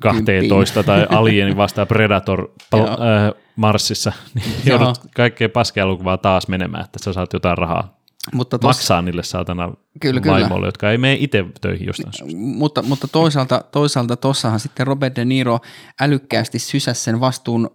12 0.00 0.82
tai 0.82 1.06
Alien 1.10 1.56
vastaan 1.56 1.86
Predator 1.86 2.48
pal- 2.70 2.88
äh, 2.88 3.32
Marsissa, 3.56 4.12
niin 4.34 4.46
joudut 4.64 4.98
kaikkea 5.14 5.48
paskeelokuvaa 5.48 6.18
taas 6.18 6.48
menemään, 6.48 6.84
että 6.84 6.98
sä 7.04 7.12
saat 7.12 7.32
jotain 7.32 7.58
rahaa 7.58 7.96
Mutta 8.32 8.58
tossa, 8.58 8.68
maksaa 8.68 9.02
niille 9.02 9.22
saatana 9.22 9.72
Kyllä, 10.00 10.20
kyllä. 10.20 10.34
vaimoille, 10.34 10.66
jotka 10.66 10.90
ei 10.90 10.98
mene 10.98 11.16
itse 11.20 11.44
töihin 11.60 11.86
jostain 11.86 12.12
syystä. 12.12 12.36
mutta, 12.36 12.82
mutta 12.82 13.08
toisaalta, 13.08 13.64
toisaalta 13.72 14.16
tossahan 14.16 14.60
sitten 14.60 14.86
Robert 14.86 15.16
De 15.16 15.24
Niro 15.24 15.58
älykkäästi 16.00 16.58
sysäsi 16.58 17.00
sen 17.02 17.20
vastuun 17.20 17.70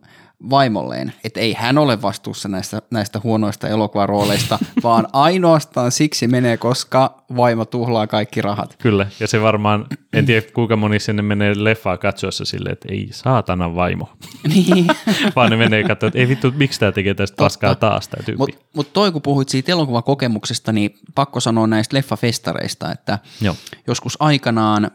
vaimolleen, 0.49 1.13
että 1.23 1.39
ei 1.39 1.53
hän 1.53 1.77
ole 1.77 2.01
vastuussa 2.01 2.49
näistä, 2.49 2.81
näistä 2.91 3.21
huonoista 3.23 3.67
elokuvarooleista, 3.67 4.59
vaan 4.83 5.07
ainoastaan 5.13 5.91
siksi 5.91 6.27
menee, 6.27 6.57
koska 6.57 7.23
vaimo 7.35 7.65
tuhlaa 7.65 8.07
kaikki 8.07 8.41
rahat. 8.41 8.75
Kyllä, 8.79 9.07
ja 9.19 9.27
se 9.27 9.41
varmaan, 9.41 9.85
en 10.13 10.25
tiedä 10.25 10.45
kuinka 10.53 10.75
moni 10.75 10.99
sinne 10.99 11.21
menee 11.21 11.53
leffaa 11.55 11.97
katsoessa 11.97 12.45
silleen, 12.45 12.73
että 12.73 12.87
ei 12.91 13.07
saatana 13.11 13.75
vaimo, 13.75 14.09
Niin. 14.55 14.87
vaan 15.35 15.49
ne 15.49 15.57
menee 15.57 15.83
katsoa, 15.83 16.07
että 16.07 16.19
ei 16.19 16.27
vittu, 16.27 16.51
miksi 16.55 16.79
tämä 16.79 16.91
tekee 16.91 17.13
tästä 17.13 17.35
paskaa 17.35 17.75
taas 17.75 18.07
tämä 18.07 18.23
tyyppi. 18.25 18.37
Mutta 18.37 18.65
mut 18.75 18.93
toi, 18.93 19.11
kun 19.11 19.21
puhuit 19.21 19.49
siitä 19.49 19.71
elokuvakokemuksesta, 19.71 20.71
niin 20.71 20.97
pakko 21.15 21.39
sanoa 21.39 21.67
näistä 21.67 21.97
leffafestareista, 21.97 22.91
että 22.91 23.19
Joo. 23.41 23.55
joskus 23.87 24.17
aikanaan 24.19 24.91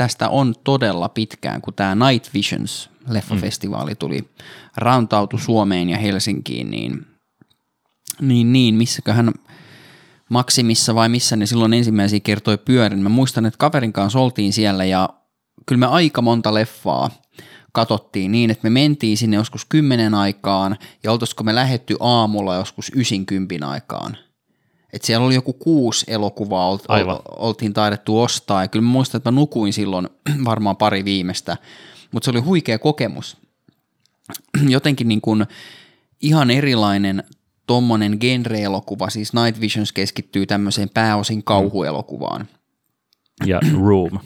tästä 0.00 0.28
on 0.28 0.54
todella 0.64 1.08
pitkään, 1.08 1.60
kun 1.60 1.74
tämä 1.74 2.10
Night 2.10 2.34
Visions 2.34 2.90
leffafestivaali 3.08 3.94
tuli, 3.94 4.30
rantautu 4.76 5.38
Suomeen 5.38 5.90
ja 5.90 5.98
Helsinkiin, 5.98 6.70
niin, 6.70 7.06
niin, 8.20 8.52
niin 8.52 8.74
missäköhän 8.74 9.32
Maksimissa 10.28 10.94
vai 10.94 11.08
missä 11.08 11.36
ne 11.36 11.46
silloin 11.46 11.74
ensimmäisiä 11.74 12.20
kertoi 12.20 12.58
pyörin. 12.58 12.98
Mä 12.98 13.08
muistan, 13.08 13.46
että 13.46 13.58
kaverin 13.58 13.92
kanssa 13.92 14.18
oltiin 14.18 14.52
siellä 14.52 14.84
ja 14.84 15.08
kyllä 15.66 15.78
me 15.78 15.86
aika 15.86 16.22
monta 16.22 16.54
leffaa 16.54 17.10
katottiin 17.72 18.32
niin, 18.32 18.50
että 18.50 18.68
me 18.68 18.70
mentiin 18.70 19.16
sinne 19.16 19.36
joskus 19.36 19.64
kymmenen 19.64 20.14
aikaan 20.14 20.76
ja 21.02 21.12
oltaisiko 21.12 21.44
me 21.44 21.54
lähetty 21.54 21.96
aamulla 22.00 22.56
joskus 22.56 22.92
ysinkympin 22.96 23.62
aikaan. 23.62 24.16
Et 24.92 25.02
siellä 25.02 25.26
oli 25.26 25.34
joku 25.34 25.52
kuusi 25.52 26.06
elokuvaa, 26.08 26.68
olt, 26.68 26.84
Aivan. 26.88 27.16
ol, 27.16 27.20
oltiin 27.36 27.72
taidettu 27.72 28.20
ostaa 28.20 28.62
ja 28.62 28.68
kyllä 28.68 28.82
mä 28.82 28.90
muistan, 28.90 29.18
että 29.18 29.30
mä 29.30 29.34
nukuin 29.34 29.72
silloin 29.72 30.08
varmaan 30.44 30.76
pari 30.76 31.04
viimeistä, 31.04 31.56
mutta 32.12 32.24
se 32.24 32.30
oli 32.30 32.40
huikea 32.40 32.78
kokemus. 32.78 33.36
Jotenkin 34.68 35.08
niin 35.08 35.20
kuin 35.20 35.46
ihan 36.22 36.50
erilainen 36.50 37.24
tommonen 37.66 38.18
genre-elokuva, 38.20 39.10
siis 39.10 39.32
Night 39.32 39.60
Visions 39.60 39.92
keskittyy 39.92 40.46
tämmöiseen 40.46 40.88
pääosin 40.88 41.44
kauhuelokuvaan. 41.44 42.48
Ja 43.46 43.60
Room. 43.86 44.18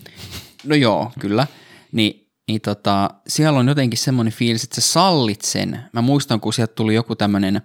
No 0.64 0.74
joo, 0.74 1.12
kyllä. 1.20 1.46
Ni, 1.92 2.27
niin 2.48 2.61
tota, 2.61 3.11
siellä 3.29 3.59
on 3.59 3.68
jotenkin 3.68 3.98
semmoinen 3.98 4.33
fiilis, 4.33 4.64
että 4.64 4.81
sä 4.81 4.92
sallit 4.92 5.40
sen. 5.42 5.81
Mä 5.92 6.03
muistan, 6.03 6.40
kun 6.40 6.53
sieltä 6.53 6.74
tuli 6.74 6.94
joku 6.94 7.16
tämmöinen 7.16 7.62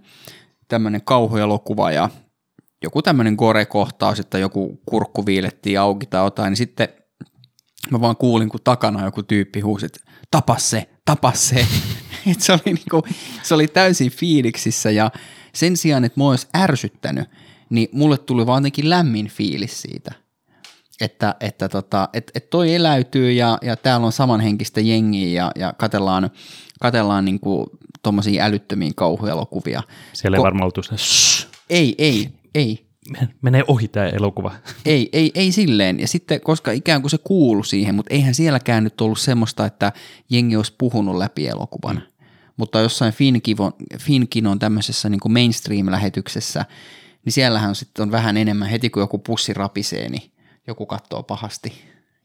tämmönen 0.67 1.01
kauhuelokuva 1.01 1.91
ja 1.91 2.09
joku 2.83 3.01
tämmöinen 3.01 3.35
gore-kohtaus, 3.35 4.19
että 4.19 4.37
joku 4.37 4.81
kurkku 4.85 5.25
viilettiin 5.25 5.79
auki 5.79 6.05
tai 6.05 6.25
jotain, 6.25 6.51
niin 6.51 6.57
sitten 6.57 6.87
mä 7.91 8.01
vaan 8.01 8.17
kuulin, 8.17 8.49
kun 8.49 8.59
takana 8.63 9.05
joku 9.05 9.23
tyyppi 9.23 9.59
huusi, 9.59 9.85
että 9.85 9.99
tapa 10.31 10.57
se, 10.57 10.89
tapa 11.05 11.31
se. 11.33 11.67
Et 12.31 12.41
se, 12.41 12.53
oli 12.53 12.61
niinku, 12.65 13.03
se 13.43 13.53
oli 13.53 13.67
täysin 13.67 14.11
fiiliksissä 14.11 14.91
ja 14.91 15.11
sen 15.53 15.77
sijaan, 15.77 16.05
että 16.05 16.19
mua 16.19 16.29
olisi 16.29 16.47
ärsyttänyt, 16.57 17.29
niin 17.69 17.89
mulle 17.91 18.17
tuli 18.17 18.45
vaan 18.45 18.61
jotenkin 18.63 18.89
lämmin 18.89 19.27
fiilis 19.27 19.81
siitä 19.81 20.11
että, 21.01 21.35
että 21.39 21.69
tota, 21.69 22.09
et, 22.13 22.31
et 22.35 22.49
toi 22.49 22.75
eläytyy 22.75 23.31
ja, 23.31 23.57
ja 23.61 23.75
täällä 23.75 24.05
on 24.05 24.11
samanhenkistä 24.11 24.81
jengiä 24.81 25.43
ja, 25.43 25.51
ja 25.55 25.73
katellaan, 25.77 26.29
katellaan 26.79 27.25
niinku 27.25 27.65
tommosia 28.03 28.45
älyttömiä 28.45 28.91
kauhuelokuvia. 28.95 29.83
Siellä 30.13 30.35
ei 30.35 30.39
Ko- 30.39 30.43
varmaan 30.43 30.65
oltu 30.65 30.83
sinne, 30.83 30.97
"Shh, 30.97 31.47
Ei, 31.69 31.95
ei, 31.97 32.29
ei, 32.55 32.89
menee 33.41 33.63
ohi 33.67 33.87
tämä 33.87 34.07
elokuva. 34.07 34.51
ei, 34.85 35.09
ei, 35.13 35.31
ei 35.35 35.51
silleen. 35.51 35.99
Ja 35.99 36.07
sitten, 36.07 36.41
koska 36.41 36.71
ikään 36.71 37.01
kuin 37.01 37.11
se 37.11 37.17
kuulu 37.17 37.63
siihen, 37.63 37.95
mutta 37.95 38.13
eihän 38.13 38.33
sielläkään 38.33 38.83
nyt 38.83 39.01
ollut 39.01 39.19
semmoista, 39.19 39.65
että 39.65 39.91
jengi 40.29 40.55
olisi 40.55 40.75
puhunut 40.77 41.17
läpi 41.17 41.47
elokuvan. 41.47 41.95
Mm. 41.95 42.01
Mutta 42.57 42.79
jossain 42.79 43.13
Finkivon, 43.13 43.73
Finkinon 43.99 44.59
tämmöisessä 44.59 45.09
niin 45.09 45.19
kuin 45.19 45.31
mainstream-lähetyksessä, 45.31 46.65
niin 47.25 47.33
siellähän 47.33 47.75
sitten 47.75 48.03
on 48.03 48.11
vähän 48.11 48.37
enemmän, 48.37 48.69
heti 48.69 48.89
kun 48.89 49.01
joku 49.01 49.17
pussi 49.17 49.53
rapisee, 49.53 50.09
niin 50.09 50.31
joku 50.67 50.85
katsoo 50.85 51.23
pahasti. 51.23 51.73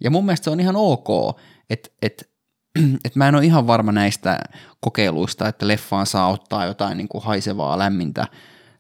Ja 0.01 0.11
mun 0.11 0.25
mielestä 0.25 0.45
se 0.45 0.51
on 0.51 0.61
ihan 0.61 0.77
ok, 0.77 1.39
että 1.71 1.91
et, 2.03 2.31
et 3.05 3.17
mä 3.17 3.29
en 3.29 3.35
ole 3.35 3.45
ihan 3.45 3.67
varma 3.67 3.93
näistä 3.93 4.41
kokeiluista, 4.81 5.49
että 5.49 5.69
leffaan 5.69 6.07
saa 6.07 6.29
ottaa 6.29 6.67
jotain 6.67 6.97
niin 6.99 7.09
kuin 7.09 7.25
haisevaa, 7.25 7.79
lämmintä, 7.79 8.27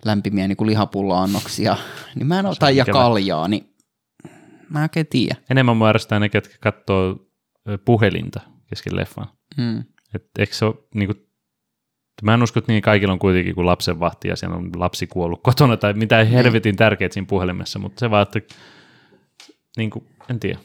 lämpimiä 0.04 0.48
niin 0.48 0.56
kuin 0.56 0.66
lihapulla-annoksia, 0.66 1.76
niin 2.16 2.26
mä 2.26 2.38
en 2.38 2.46
ole, 2.46 2.56
tai 2.58 2.76
ja 2.76 2.84
kaljaa, 2.84 3.48
niin 3.48 3.74
mä 4.70 4.78
en 4.78 4.82
oikein 4.82 5.06
tiedä. 5.06 5.36
Enemmän 5.50 5.76
mua 5.76 5.88
ärsyttää 5.88 6.20
ne, 6.20 6.28
ketkä 6.28 6.54
katsoo 6.60 7.16
puhelinta 7.84 8.40
kesken 8.66 8.96
leffan. 8.96 9.26
Mm. 9.56 9.84
Et 10.14 10.24
eikö 10.38 10.54
se 10.54 10.64
ole, 10.64 10.74
niin 10.94 11.06
kuin, 11.06 11.26
mä 12.22 12.34
en 12.34 12.42
usko, 12.42 12.58
että 12.58 12.72
niin 12.72 12.82
kaikilla 12.82 13.12
on 13.12 13.18
kuitenkin 13.18 13.54
kuin 13.54 13.66
lapsenvahti 13.66 14.28
ja 14.28 14.36
siellä 14.36 14.56
on 14.56 14.70
lapsi 14.76 15.06
kuollut 15.06 15.42
kotona 15.42 15.76
tai 15.76 15.92
mitä 15.92 16.24
helvetin 16.24 16.76
tärkeät 16.76 17.12
siinä 17.12 17.26
puhelimessa, 17.26 17.78
mutta 17.78 18.00
se 18.00 18.10
vaan, 18.10 18.22
että 18.22 18.40
niin 19.76 19.90
kuin, 19.90 20.06
en 20.30 20.40
tiedä. 20.40 20.58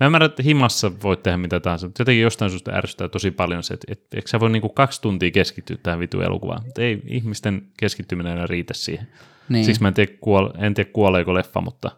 Mä 0.00 0.06
ymmärrän, 0.06 0.30
että 0.30 0.42
himassa 0.42 0.92
voit 1.02 1.22
tehdä 1.22 1.36
mitä 1.36 1.60
tahansa, 1.60 1.86
mutta 1.86 2.00
jotenkin 2.00 2.22
jostain 2.22 2.50
syystä 2.50 2.72
ärsyttää 2.72 3.08
tosi 3.08 3.30
paljon 3.30 3.62
se, 3.62 3.74
että, 3.74 3.86
että 3.92 4.16
eikö 4.16 4.28
sä 4.28 4.40
voi 4.40 4.50
niin 4.50 4.60
kuin 4.62 4.74
kaksi 4.74 5.00
tuntia 5.02 5.30
keskittyä 5.30 5.76
tähän 5.82 6.00
vitu 6.00 6.20
elokuvaan. 6.20 6.62
Mutta 6.64 6.82
ei 6.82 7.02
ihmisten 7.06 7.62
keskittyminen 7.76 8.32
enää 8.32 8.46
riitä 8.46 8.74
siihen. 8.74 9.08
Niin. 9.48 9.64
Siksi 9.64 9.82
mä 9.82 9.88
en 9.88 9.94
tiedä, 9.94 10.12
kuole, 10.20 10.50
en 10.58 10.74
tiedä 10.74 10.90
kuoleeko 10.92 11.34
leffa, 11.34 11.60
mutta 11.60 11.90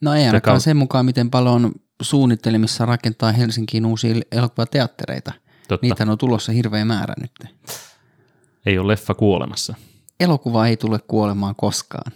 No 0.00 0.14
ei 0.14 0.26
ainakaan 0.26 0.60
sen 0.60 0.76
mukaan, 0.76 1.06
miten 1.06 1.30
paljon 1.30 1.54
on 1.54 1.72
suunnittelemissa 2.02 2.86
rakentaa 2.86 3.32
Helsinkiin 3.32 3.86
uusia 3.86 4.14
elokuvateattereita. 4.32 5.32
totta, 5.68 5.86
Niitä 5.86 6.04
on 6.12 6.18
tulossa 6.18 6.52
hirveä 6.52 6.84
määrä 6.84 7.14
nyt. 7.20 7.32
ei 8.66 8.78
ole 8.78 8.92
leffa 8.92 9.14
kuolemassa. 9.14 9.74
Elokuva 10.20 10.66
ei 10.66 10.76
tule 10.76 10.98
kuolemaan 11.08 11.54
koskaan. 11.56 12.12